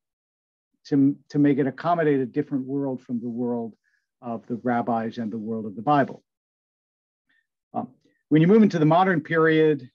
to, 0.86 1.16
to 1.30 1.40
make 1.40 1.58
it 1.58 1.68
accommodate 1.68 2.20
a 2.20 2.26
different 2.26 2.66
world 2.66 3.02
from 3.02 3.20
the 3.20 3.30
world 3.30 3.74
of 4.22 4.46
the 4.48 4.60
rabbis 4.64 5.18
and 5.18 5.32
the 5.32 5.38
world 5.38 5.66
of 5.66 5.76
the 5.76 5.82
Bible. 5.82 6.24
Um, 7.76 7.90
when 8.30 8.42
you 8.42 8.48
move 8.48 8.64
into 8.64 8.80
the 8.80 8.86
modern 8.86 9.22
period, 9.22 9.90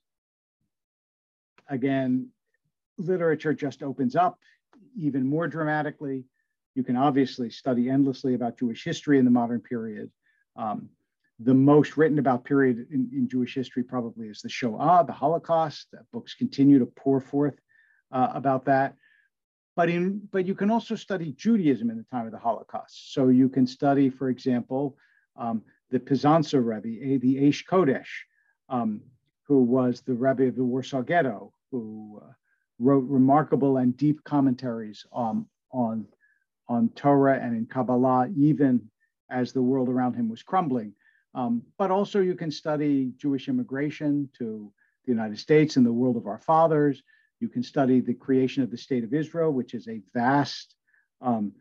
again, 1.68 2.28
literature 2.98 3.54
just 3.54 3.82
opens 3.82 4.14
up 4.14 4.38
even 4.96 5.26
more 5.26 5.48
dramatically. 5.48 6.24
You 6.74 6.84
can 6.84 6.96
obviously 6.96 7.50
study 7.50 7.88
endlessly 7.88 8.34
about 8.34 8.58
Jewish 8.58 8.84
history 8.84 9.18
in 9.18 9.24
the 9.24 9.30
modern 9.30 9.60
period. 9.60 10.10
Um, 10.56 10.90
the 11.38 11.54
most 11.54 11.96
written 11.96 12.18
about 12.18 12.44
period 12.44 12.86
in, 12.90 13.08
in, 13.12 13.26
Jewish 13.26 13.54
history 13.54 13.82
probably 13.82 14.28
is 14.28 14.42
the 14.42 14.48
Shoah, 14.48 15.04
the 15.06 15.12
Holocaust. 15.12 15.86
books 16.12 16.34
continue 16.34 16.78
to 16.78 16.86
pour 16.86 17.18
forth 17.18 17.58
uh, 18.12 18.28
about 18.34 18.66
that. 18.66 18.94
But, 19.74 19.88
in, 19.88 20.20
but 20.30 20.46
you 20.46 20.54
can 20.54 20.70
also 20.70 20.96
study 20.96 21.32
Judaism 21.32 21.88
in 21.88 21.96
the 21.96 22.04
time 22.12 22.26
of 22.26 22.32
the 22.32 22.38
Holocaust. 22.38 23.14
So 23.14 23.28
you 23.28 23.48
can 23.48 23.66
study, 23.66 24.10
for 24.10 24.28
example, 24.28 24.98
um, 25.36 25.62
the 25.90 26.00
Pizansa 26.00 26.60
Rebbe, 26.64 27.18
the 27.18 27.36
Aish 27.36 27.64
Kodesh, 27.66 28.08
um, 28.68 29.00
who 29.46 29.62
was 29.62 30.02
the 30.02 30.14
Rebbe 30.14 30.44
of 30.44 30.56
the 30.56 30.64
Warsaw 30.64 31.02
Ghetto, 31.02 31.52
who 31.70 32.20
uh, 32.22 32.32
wrote 32.78 33.04
remarkable 33.08 33.76
and 33.78 33.96
deep 33.96 34.22
commentaries 34.24 35.04
um, 35.12 35.48
on, 35.72 36.06
on 36.68 36.88
Torah 36.90 37.38
and 37.40 37.56
in 37.56 37.66
Kabbalah, 37.66 38.28
even 38.36 38.88
as 39.30 39.52
the 39.52 39.62
world 39.62 39.88
around 39.88 40.14
him 40.14 40.28
was 40.28 40.42
crumbling. 40.42 40.94
Um, 41.34 41.62
but 41.78 41.90
also 41.90 42.20
you 42.20 42.34
can 42.34 42.50
study 42.50 43.12
Jewish 43.16 43.48
immigration 43.48 44.28
to 44.38 44.72
the 45.04 45.12
United 45.12 45.38
States 45.38 45.76
and 45.76 45.86
the 45.86 45.92
world 45.92 46.16
of 46.16 46.26
our 46.26 46.38
fathers. 46.38 47.02
You 47.40 47.48
can 47.48 47.62
study 47.62 48.00
the 48.00 48.14
creation 48.14 48.62
of 48.62 48.70
the 48.70 48.76
state 48.76 49.04
of 49.04 49.14
Israel, 49.14 49.52
which 49.52 49.74
is 49.74 49.88
a 49.88 50.02
vast 50.12 50.74
um, 51.20 51.52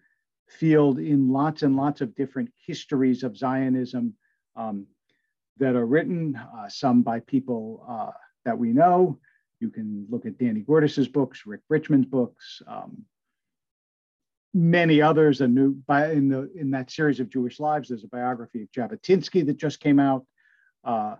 field 0.50 1.00
in 1.00 1.30
lots 1.30 1.64
and 1.64 1.76
lots 1.76 2.02
of 2.02 2.16
different 2.16 2.52
histories 2.66 3.24
of 3.24 3.38
Zionism 3.38 4.14
um, 4.56 4.88
that 5.58 5.76
are 5.76 5.86
written, 5.86 6.36
uh, 6.36 6.70
some 6.70 7.02
by 7.02 7.20
people 7.22 7.86
uh, 7.88 8.12
that 8.46 8.58
we 8.58 8.74
know. 8.74 9.20
You 9.60 9.70
can 9.70 10.08
look 10.10 10.26
at 10.26 10.38
Danny 10.38 10.62
Gordis's 10.62 11.08
books, 11.08 11.46
Rick 11.46 11.62
Richman's 11.70 12.06
books, 12.06 12.62
um, 12.68 13.06
many 14.54 15.02
others. 15.02 15.42
A 15.42 15.48
new 15.48 15.74
by 15.86 16.12
in 16.12 16.30
the 16.30 16.50
in 16.56 16.72
that 16.72 16.90
series 16.90 17.20
of 17.20 17.30
Jewish 17.30 17.60
lives, 17.60 17.90
there's 17.90 18.06
a 18.06 18.08
biography 18.08 18.64
of 18.64 18.72
Jabotinsky 18.72 19.46
that 19.46 19.58
just 19.58 19.80
came 19.80 20.00
out. 20.00 20.26
Uh, 20.84 21.16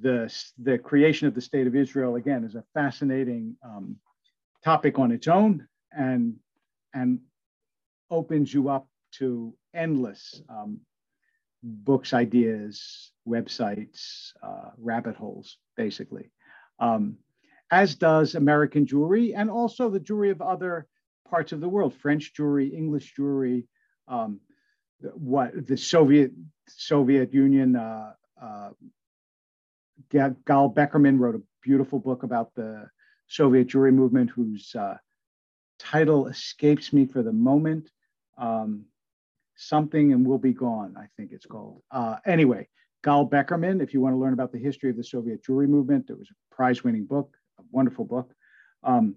the 0.00 0.32
the 0.58 0.78
creation 0.78 1.26
of 1.26 1.34
the 1.34 1.40
state 1.40 1.66
of 1.66 1.74
Israel 1.74 2.16
again 2.16 2.44
is 2.44 2.54
a 2.54 2.64
fascinating 2.72 3.56
um, 3.64 3.96
topic 4.64 4.98
on 4.98 5.10
its 5.10 5.26
own, 5.26 5.66
and 5.92 6.36
and 6.94 7.20
opens 8.10 8.52
you 8.52 8.68
up 8.68 8.88
to 9.12 9.54
endless 9.74 10.40
um, 10.48 10.80
books, 11.62 12.12
ideas, 12.12 13.12
websites, 13.26 14.32
uh, 14.42 14.70
rabbit 14.78 15.16
holes, 15.16 15.58
basically. 15.76 16.30
Um, 16.78 17.16
as 17.70 17.96
does 17.96 18.34
American 18.34 18.86
Jewry 18.86 19.32
and 19.36 19.50
also 19.50 19.90
the 19.90 20.00
Jewry 20.00 20.30
of 20.30 20.40
other 20.40 20.86
parts 21.28 21.52
of 21.52 21.60
the 21.60 21.68
world, 21.68 21.94
French 21.94 22.32
Jewry, 22.34 22.72
English 22.72 23.14
Jewry, 23.18 23.66
um, 24.06 24.40
what 25.00 25.66
the 25.66 25.76
Soviet 25.76 26.32
Soviet 26.68 27.32
Union. 27.32 27.76
Uh, 27.76 28.12
uh, 28.40 28.70
Gal 30.10 30.70
Beckerman 30.70 31.18
wrote 31.18 31.34
a 31.34 31.42
beautiful 31.62 31.98
book 31.98 32.22
about 32.22 32.54
the 32.54 32.88
Soviet 33.28 33.68
Jewry 33.68 33.92
movement, 33.92 34.30
whose 34.30 34.74
uh, 34.74 34.96
title 35.78 36.28
escapes 36.28 36.92
me 36.92 37.06
for 37.06 37.22
the 37.22 37.32
moment. 37.32 37.90
Um, 38.38 38.86
something 39.56 40.12
and 40.12 40.26
we'll 40.26 40.38
be 40.38 40.52
gone, 40.52 40.94
I 40.98 41.06
think 41.16 41.32
it's 41.32 41.46
called. 41.46 41.82
Uh, 41.90 42.16
anyway, 42.26 42.68
Gal 43.02 43.26
Beckerman, 43.26 43.82
if 43.82 43.94
you 43.94 44.00
want 44.00 44.14
to 44.14 44.18
learn 44.18 44.32
about 44.32 44.52
the 44.52 44.58
history 44.58 44.90
of 44.90 44.96
the 44.96 45.04
Soviet 45.04 45.42
Jewry 45.42 45.68
movement, 45.68 46.10
it 46.10 46.18
was 46.18 46.28
a 46.30 46.54
prize 46.54 46.84
winning 46.84 47.06
book, 47.06 47.36
a 47.58 47.62
wonderful 47.70 48.04
book. 48.04 48.34
Um, 48.82 49.16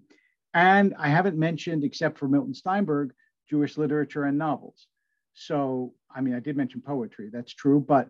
and 0.53 0.95
I 0.97 1.09
haven't 1.09 1.37
mentioned, 1.37 1.83
except 1.83 2.17
for 2.17 2.27
Milton 2.27 2.53
Steinberg, 2.53 3.13
Jewish 3.49 3.77
literature 3.77 4.23
and 4.23 4.37
novels. 4.37 4.87
So, 5.33 5.93
I 6.13 6.21
mean, 6.21 6.33
I 6.35 6.39
did 6.39 6.57
mention 6.57 6.81
poetry, 6.81 7.29
that's 7.31 7.53
true, 7.53 7.79
but 7.79 8.09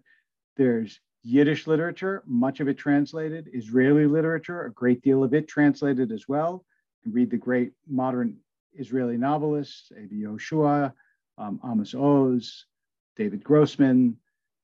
there's 0.57 0.99
Yiddish 1.23 1.67
literature, 1.67 2.23
much 2.25 2.59
of 2.59 2.67
it 2.67 2.77
translated, 2.77 3.49
Israeli 3.53 4.05
literature, 4.05 4.65
a 4.65 4.71
great 4.71 5.01
deal 5.01 5.23
of 5.23 5.33
it 5.33 5.47
translated 5.47 6.11
as 6.11 6.27
well. 6.27 6.65
You 7.01 7.11
can 7.11 7.13
read 7.13 7.29
the 7.29 7.37
great 7.37 7.73
modern 7.87 8.37
Israeli 8.73 9.17
novelists, 9.17 9.91
Levi 9.91 10.25
Yehoshua, 10.25 10.93
um, 11.39 11.59
Amos 11.65 11.95
Oz, 11.95 12.65
David 13.15 13.43
Grossman, 13.43 14.17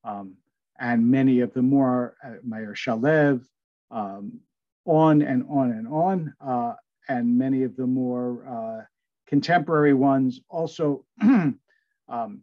um, 0.03 0.35
and 0.79 1.09
many 1.09 1.39
of 1.39 1.53
the 1.53 1.61
more, 1.61 2.15
uh, 2.23 2.35
Shalev, 2.73 3.43
um, 3.91 4.39
on 4.85 5.21
and 5.21 5.45
on 5.49 5.71
and 5.71 5.87
on. 5.87 6.33
Uh, 6.39 6.73
and 7.07 7.37
many 7.37 7.63
of 7.63 7.75
the 7.75 7.87
more 7.87 8.45
uh, 8.47 8.85
contemporary 9.27 9.93
ones 9.93 10.41
also 10.49 11.05
um, 11.21 12.41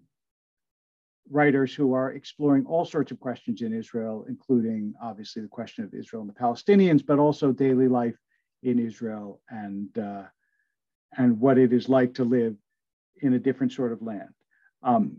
writers 1.31 1.75
who 1.75 1.95
are 1.95 2.13
exploring 2.13 2.65
all 2.67 2.85
sorts 2.85 3.11
of 3.11 3.21
questions 3.21 3.63
in 3.63 3.73
Israel, 3.73 4.25
including 4.29 4.95
obviously 5.03 5.43
the 5.43 5.49
question 5.49 5.85
of 5.85 5.95
Israel 5.95 6.23
and 6.23 6.31
the 6.31 6.35
Palestinians, 6.35 7.05
but 7.05 7.19
also 7.19 7.53
daily 7.53 7.89
life 7.89 8.17
in 8.63 8.79
Israel 8.79 9.41
and 9.51 9.97
uh, 9.99 10.25
and 11.19 11.39
what 11.39 11.59
it 11.59 11.73
is 11.73 11.89
like 11.89 12.15
to 12.15 12.25
live 12.25 12.57
in 13.23 13.33
a 13.33 13.39
different 13.39 13.73
sort 13.73 13.93
of 13.93 14.03
land. 14.03 14.35
Um, 14.83 15.19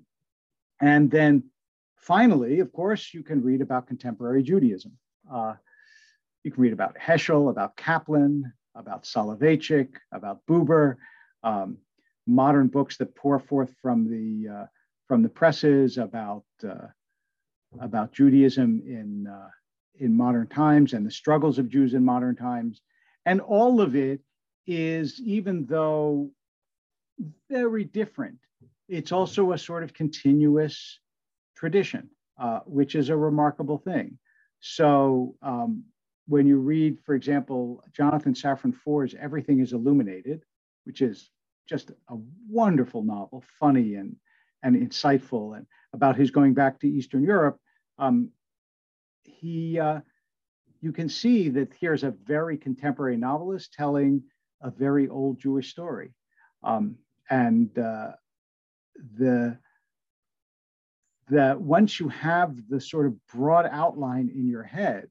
and 0.80 1.10
then 1.10 1.44
finally, 1.96 2.60
of 2.60 2.72
course, 2.72 3.14
you 3.14 3.24
can 3.24 3.42
read 3.42 3.62
about 3.62 3.88
contemporary 3.88 4.44
Judaism. 4.44 4.92
Uh, 5.32 5.54
you 6.44 6.52
can 6.52 6.62
read 6.62 6.74
about 6.74 6.98
Heschel, 6.98 7.50
about 7.50 7.78
Kaplan, 7.78 8.52
about 8.76 9.04
Soloveitchik, 9.04 9.90
about 10.12 10.46
Buber, 10.46 10.98
um, 11.44 11.78
modern 12.28 12.68
books 12.68 12.98
that 12.98 13.16
pour 13.16 13.40
forth 13.40 13.74
from 13.82 14.10
the 14.10 14.50
uh, 14.50 14.66
from 15.08 15.22
the 15.22 15.30
presses 15.30 15.98
about 15.98 16.44
uh, 16.68 16.88
about 17.80 18.12
Judaism 18.12 18.82
in 18.86 19.28
uh, 19.28 19.50
in 19.96 20.16
modern 20.16 20.48
times 20.48 20.94
and 20.94 21.06
the 21.06 21.12
struggles 21.12 21.60
of 21.60 21.70
Jews 21.70 21.94
in 21.94 22.04
modern 22.04 22.36
times, 22.36 22.82
and 23.26 23.40
all 23.40 23.80
of 23.80 23.96
it 23.96 24.22
is 24.66 25.20
even 25.22 25.66
though 25.66 26.32
very 27.50 27.84
different, 27.84 28.40
it's 28.88 29.12
also 29.12 29.52
a 29.52 29.58
sort 29.58 29.84
of 29.84 29.94
continuous 29.94 31.00
tradition, 31.56 32.10
uh, 32.40 32.60
which 32.66 32.96
is 32.96 33.10
a 33.10 33.18
remarkable 33.18 33.78
thing. 33.78 34.18
So 34.60 35.36
um, 35.42 35.84
when 36.28 36.48
you 36.48 36.58
read, 36.58 36.98
for 37.06 37.16
example, 37.16 37.84
Jonathan 37.92 38.34
Safran 38.34 38.76
Foer's 38.76 39.16
Everything 39.20 39.60
is 39.60 39.74
Illuminated, 39.74 40.44
which 40.86 41.02
is 41.02 41.30
just 41.68 41.92
a 42.10 42.16
wonderful 42.50 43.04
novel, 43.04 43.44
funny 43.60 43.96
and, 43.96 44.16
and 44.64 44.76
insightful, 44.76 45.56
and 45.56 45.66
about 45.94 46.16
his 46.16 46.32
going 46.32 46.54
back 46.54 46.80
to 46.80 46.88
Eastern 46.88 47.24
Europe, 47.24 47.58
um, 47.98 48.30
he, 49.24 49.80
uh, 49.80 50.00
you 50.82 50.92
can 50.92 51.08
see 51.08 51.50
that 51.50 51.74
here's 51.80 52.04
a 52.04 52.12
very 52.12 52.58
contemporary 52.58 53.18
novelist 53.18 53.74
telling 53.74 54.24
a 54.62 54.70
very 54.70 55.08
old 55.08 55.40
Jewish 55.40 55.70
story. 55.70 56.14
Um, 56.64 56.96
and 57.30 57.78
uh, 57.78 58.12
the, 59.18 59.58
the, 61.30 61.56
once 61.60 62.00
you 62.00 62.10
have 62.10 62.56
the 62.70 62.82
sort 62.82 63.06
of 63.06 63.16
broad 63.28 63.68
outline 63.72 64.30
in 64.34 64.48
your 64.48 64.64
head, 64.64 65.08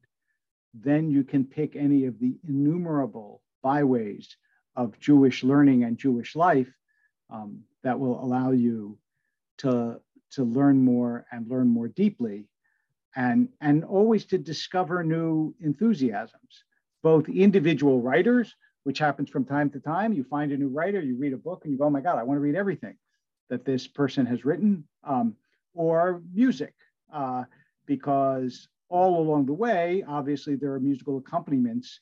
then 0.74 1.10
you 1.10 1.24
can 1.24 1.44
pick 1.44 1.76
any 1.76 2.06
of 2.06 2.18
the 2.18 2.34
innumerable 2.48 3.42
byways 3.62 4.36
of 4.76 4.98
Jewish 5.00 5.44
learning 5.44 5.84
and 5.84 5.98
Jewish 5.98 6.34
life 6.34 6.72
um, 7.30 7.62
that 7.82 7.98
will 7.98 8.22
allow 8.22 8.52
you 8.52 8.98
to, 9.58 10.00
to 10.32 10.44
learn 10.44 10.82
more 10.82 11.26
and 11.30 11.48
learn 11.48 11.68
more 11.68 11.88
deeply 11.88 12.46
and, 13.16 13.48
and 13.60 13.84
always 13.84 14.24
to 14.26 14.38
discover 14.38 15.04
new 15.04 15.54
enthusiasms, 15.60 16.64
both 17.02 17.28
individual 17.28 18.00
writers, 18.00 18.54
which 18.84 18.98
happens 18.98 19.30
from 19.30 19.44
time 19.44 19.70
to 19.70 19.80
time. 19.80 20.12
You 20.12 20.24
find 20.24 20.52
a 20.52 20.56
new 20.56 20.68
writer, 20.68 21.00
you 21.00 21.16
read 21.16 21.32
a 21.32 21.38
book, 21.38 21.62
and 21.64 21.72
you 21.72 21.78
go, 21.78 21.84
oh 21.84 21.90
my 21.90 22.00
God, 22.00 22.18
I 22.18 22.22
want 22.22 22.36
to 22.38 22.42
read 22.42 22.56
everything 22.56 22.96
that 23.50 23.64
this 23.64 23.86
person 23.86 24.26
has 24.26 24.44
written, 24.44 24.84
um, 25.04 25.34
or 25.74 26.22
music, 26.32 26.74
uh, 27.12 27.44
because 27.86 28.68
all 28.88 29.20
along 29.20 29.46
the 29.46 29.52
way, 29.52 30.04
obviously, 30.06 30.54
there 30.54 30.72
are 30.72 30.80
musical 30.80 31.18
accompaniments 31.18 32.00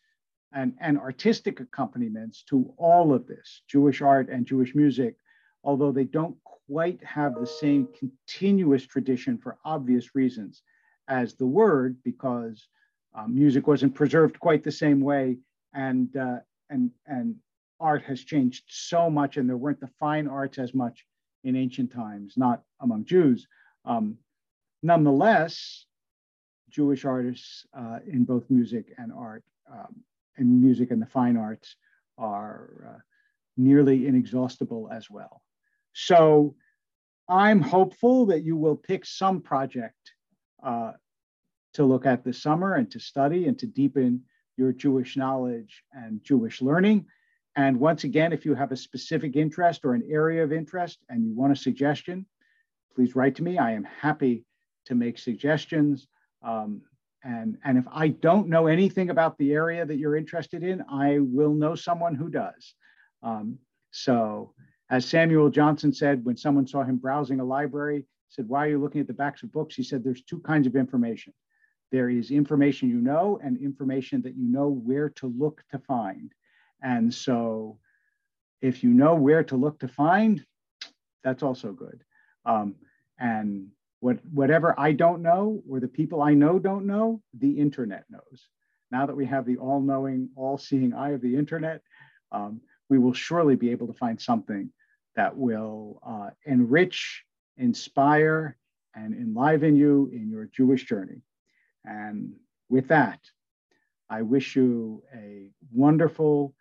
and, 0.52 0.74
and 0.80 0.98
artistic 0.98 1.60
accompaniments 1.60 2.42
to 2.44 2.72
all 2.76 3.14
of 3.14 3.26
this 3.26 3.62
Jewish 3.68 4.02
art 4.02 4.28
and 4.28 4.46
Jewish 4.46 4.74
music, 4.74 5.16
although 5.62 5.92
they 5.92 6.04
don't 6.04 6.36
quite 6.44 7.02
have 7.04 7.34
the 7.34 7.46
same 7.46 7.88
continuous 7.98 8.84
tradition 8.86 9.38
for 9.38 9.58
obvious 9.64 10.14
reasons 10.14 10.62
as 11.08 11.34
the 11.34 11.46
word, 11.46 11.96
because 12.04 12.66
um, 13.14 13.34
music 13.34 13.66
wasn't 13.66 13.94
preserved 13.94 14.38
quite 14.38 14.62
the 14.62 14.72
same 14.72 15.00
way, 15.00 15.36
and 15.74 16.16
uh, 16.16 16.38
and 16.70 16.90
and 17.06 17.36
art 17.78 18.02
has 18.02 18.24
changed 18.24 18.64
so 18.68 19.10
much, 19.10 19.36
and 19.36 19.48
there 19.48 19.56
weren't 19.56 19.80
the 19.80 19.90
fine 19.98 20.28
arts 20.28 20.58
as 20.58 20.74
much 20.74 21.06
in 21.44 21.56
ancient 21.56 21.92
times, 21.92 22.34
not 22.36 22.62
among 22.80 23.04
Jews. 23.04 23.46
Um, 23.84 24.18
nonetheless, 24.82 25.86
Jewish 26.70 27.04
artists 27.04 27.66
uh, 27.76 27.98
in 28.06 28.24
both 28.24 28.44
music 28.50 28.92
and 28.98 29.12
art, 29.12 29.42
um, 29.70 29.96
and 30.36 30.62
music 30.62 30.90
and 30.90 31.00
the 31.00 31.06
fine 31.06 31.36
arts, 31.36 31.76
are 32.18 32.94
uh, 32.94 32.98
nearly 33.56 34.06
inexhaustible 34.06 34.88
as 34.92 35.10
well. 35.10 35.42
So 35.92 36.54
I'm 37.28 37.60
hopeful 37.60 38.26
that 38.26 38.44
you 38.44 38.56
will 38.56 38.76
pick 38.76 39.06
some 39.06 39.40
project 39.40 40.12
uh, 40.62 40.92
to 41.74 41.84
look 41.84 42.04
at 42.04 42.24
this 42.24 42.42
summer 42.42 42.74
and 42.74 42.90
to 42.90 43.00
study 43.00 43.46
and 43.46 43.58
to 43.60 43.66
deepen 43.66 44.22
your 44.60 44.72
Jewish 44.72 45.16
knowledge 45.16 45.82
and 45.92 46.22
Jewish 46.22 46.60
learning. 46.60 47.06
And 47.56 47.80
once 47.80 48.04
again, 48.04 48.32
if 48.32 48.44
you 48.44 48.54
have 48.54 48.72
a 48.72 48.76
specific 48.76 49.34
interest 49.34 49.84
or 49.84 49.94
an 49.94 50.06
area 50.08 50.44
of 50.44 50.52
interest 50.52 50.98
and 51.08 51.24
you 51.24 51.32
want 51.34 51.52
a 51.52 51.56
suggestion, 51.56 52.26
please 52.94 53.16
write 53.16 53.34
to 53.36 53.42
me. 53.42 53.56
I 53.56 53.72
am 53.72 53.84
happy 53.84 54.44
to 54.84 54.94
make 54.94 55.18
suggestions. 55.18 56.06
Um, 56.42 56.82
and, 57.24 57.56
and 57.64 57.78
if 57.78 57.86
I 57.90 58.08
don't 58.08 58.48
know 58.48 58.66
anything 58.66 59.08
about 59.10 59.38
the 59.38 59.52
area 59.52 59.84
that 59.86 59.96
you're 59.96 60.16
interested 60.16 60.62
in, 60.62 60.84
I 60.90 61.18
will 61.20 61.54
know 61.54 61.74
someone 61.74 62.14
who 62.14 62.28
does. 62.28 62.74
Um, 63.22 63.58
so 63.90 64.52
as 64.90 65.06
Samuel 65.06 65.48
Johnson 65.48 65.92
said, 65.92 66.24
when 66.24 66.36
someone 66.36 66.66
saw 66.66 66.82
him 66.82 66.96
browsing 66.96 67.40
a 67.40 67.44
library, 67.44 68.04
said, 68.28 68.48
why 68.48 68.66
are 68.66 68.70
you 68.70 68.80
looking 68.80 69.00
at 69.00 69.06
the 69.06 69.12
backs 69.22 69.42
of 69.42 69.52
books? 69.52 69.74
He 69.74 69.82
said, 69.82 70.04
there's 70.04 70.22
two 70.22 70.40
kinds 70.40 70.66
of 70.66 70.76
information. 70.76 71.32
There 71.90 72.08
is 72.08 72.30
information 72.30 72.88
you 72.88 73.00
know 73.00 73.40
and 73.42 73.56
information 73.58 74.22
that 74.22 74.36
you 74.36 74.46
know 74.46 74.68
where 74.68 75.08
to 75.10 75.26
look 75.26 75.62
to 75.70 75.78
find. 75.78 76.32
And 76.82 77.12
so 77.12 77.78
if 78.62 78.84
you 78.84 78.90
know 78.90 79.14
where 79.14 79.42
to 79.44 79.56
look 79.56 79.80
to 79.80 79.88
find, 79.88 80.44
that's 81.24 81.42
also 81.42 81.72
good. 81.72 82.02
Um, 82.44 82.76
and 83.18 83.68
what, 84.00 84.18
whatever 84.32 84.74
I 84.78 84.92
don't 84.92 85.22
know 85.22 85.62
or 85.68 85.80
the 85.80 85.88
people 85.88 86.22
I 86.22 86.34
know 86.34 86.58
don't 86.58 86.86
know, 86.86 87.22
the 87.38 87.58
internet 87.58 88.04
knows. 88.08 88.48
Now 88.90 89.06
that 89.06 89.16
we 89.16 89.26
have 89.26 89.46
the 89.46 89.56
all 89.58 89.80
knowing, 89.80 90.30
all 90.36 90.58
seeing 90.58 90.94
eye 90.94 91.10
of 91.10 91.20
the 91.20 91.36
internet, 91.36 91.82
um, 92.32 92.60
we 92.88 92.98
will 92.98 93.12
surely 93.12 93.56
be 93.56 93.70
able 93.70 93.86
to 93.86 93.92
find 93.92 94.20
something 94.20 94.70
that 95.16 95.36
will 95.36 96.00
uh, 96.06 96.30
enrich, 96.44 97.24
inspire, 97.56 98.56
and 98.94 99.14
enliven 99.14 99.76
you 99.76 100.10
in 100.12 100.28
your 100.28 100.46
Jewish 100.46 100.84
journey. 100.84 101.22
And 101.84 102.34
with 102.68 102.88
that, 102.88 103.20
I 104.08 104.22
wish 104.22 104.56
you 104.56 105.02
a 105.14 105.50
wonderful, 105.72 106.54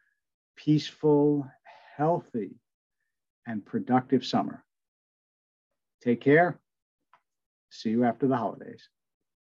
peaceful, 0.56 1.50
healthy, 1.96 2.56
and 3.48 3.66
productive 3.66 4.26
summer. 4.26 4.64
Take 6.02 6.22
care. 6.22 6.60
See 7.72 7.90
you 7.90 8.04
after 8.06 8.28
the 8.28 8.38
holidays. 8.38 8.88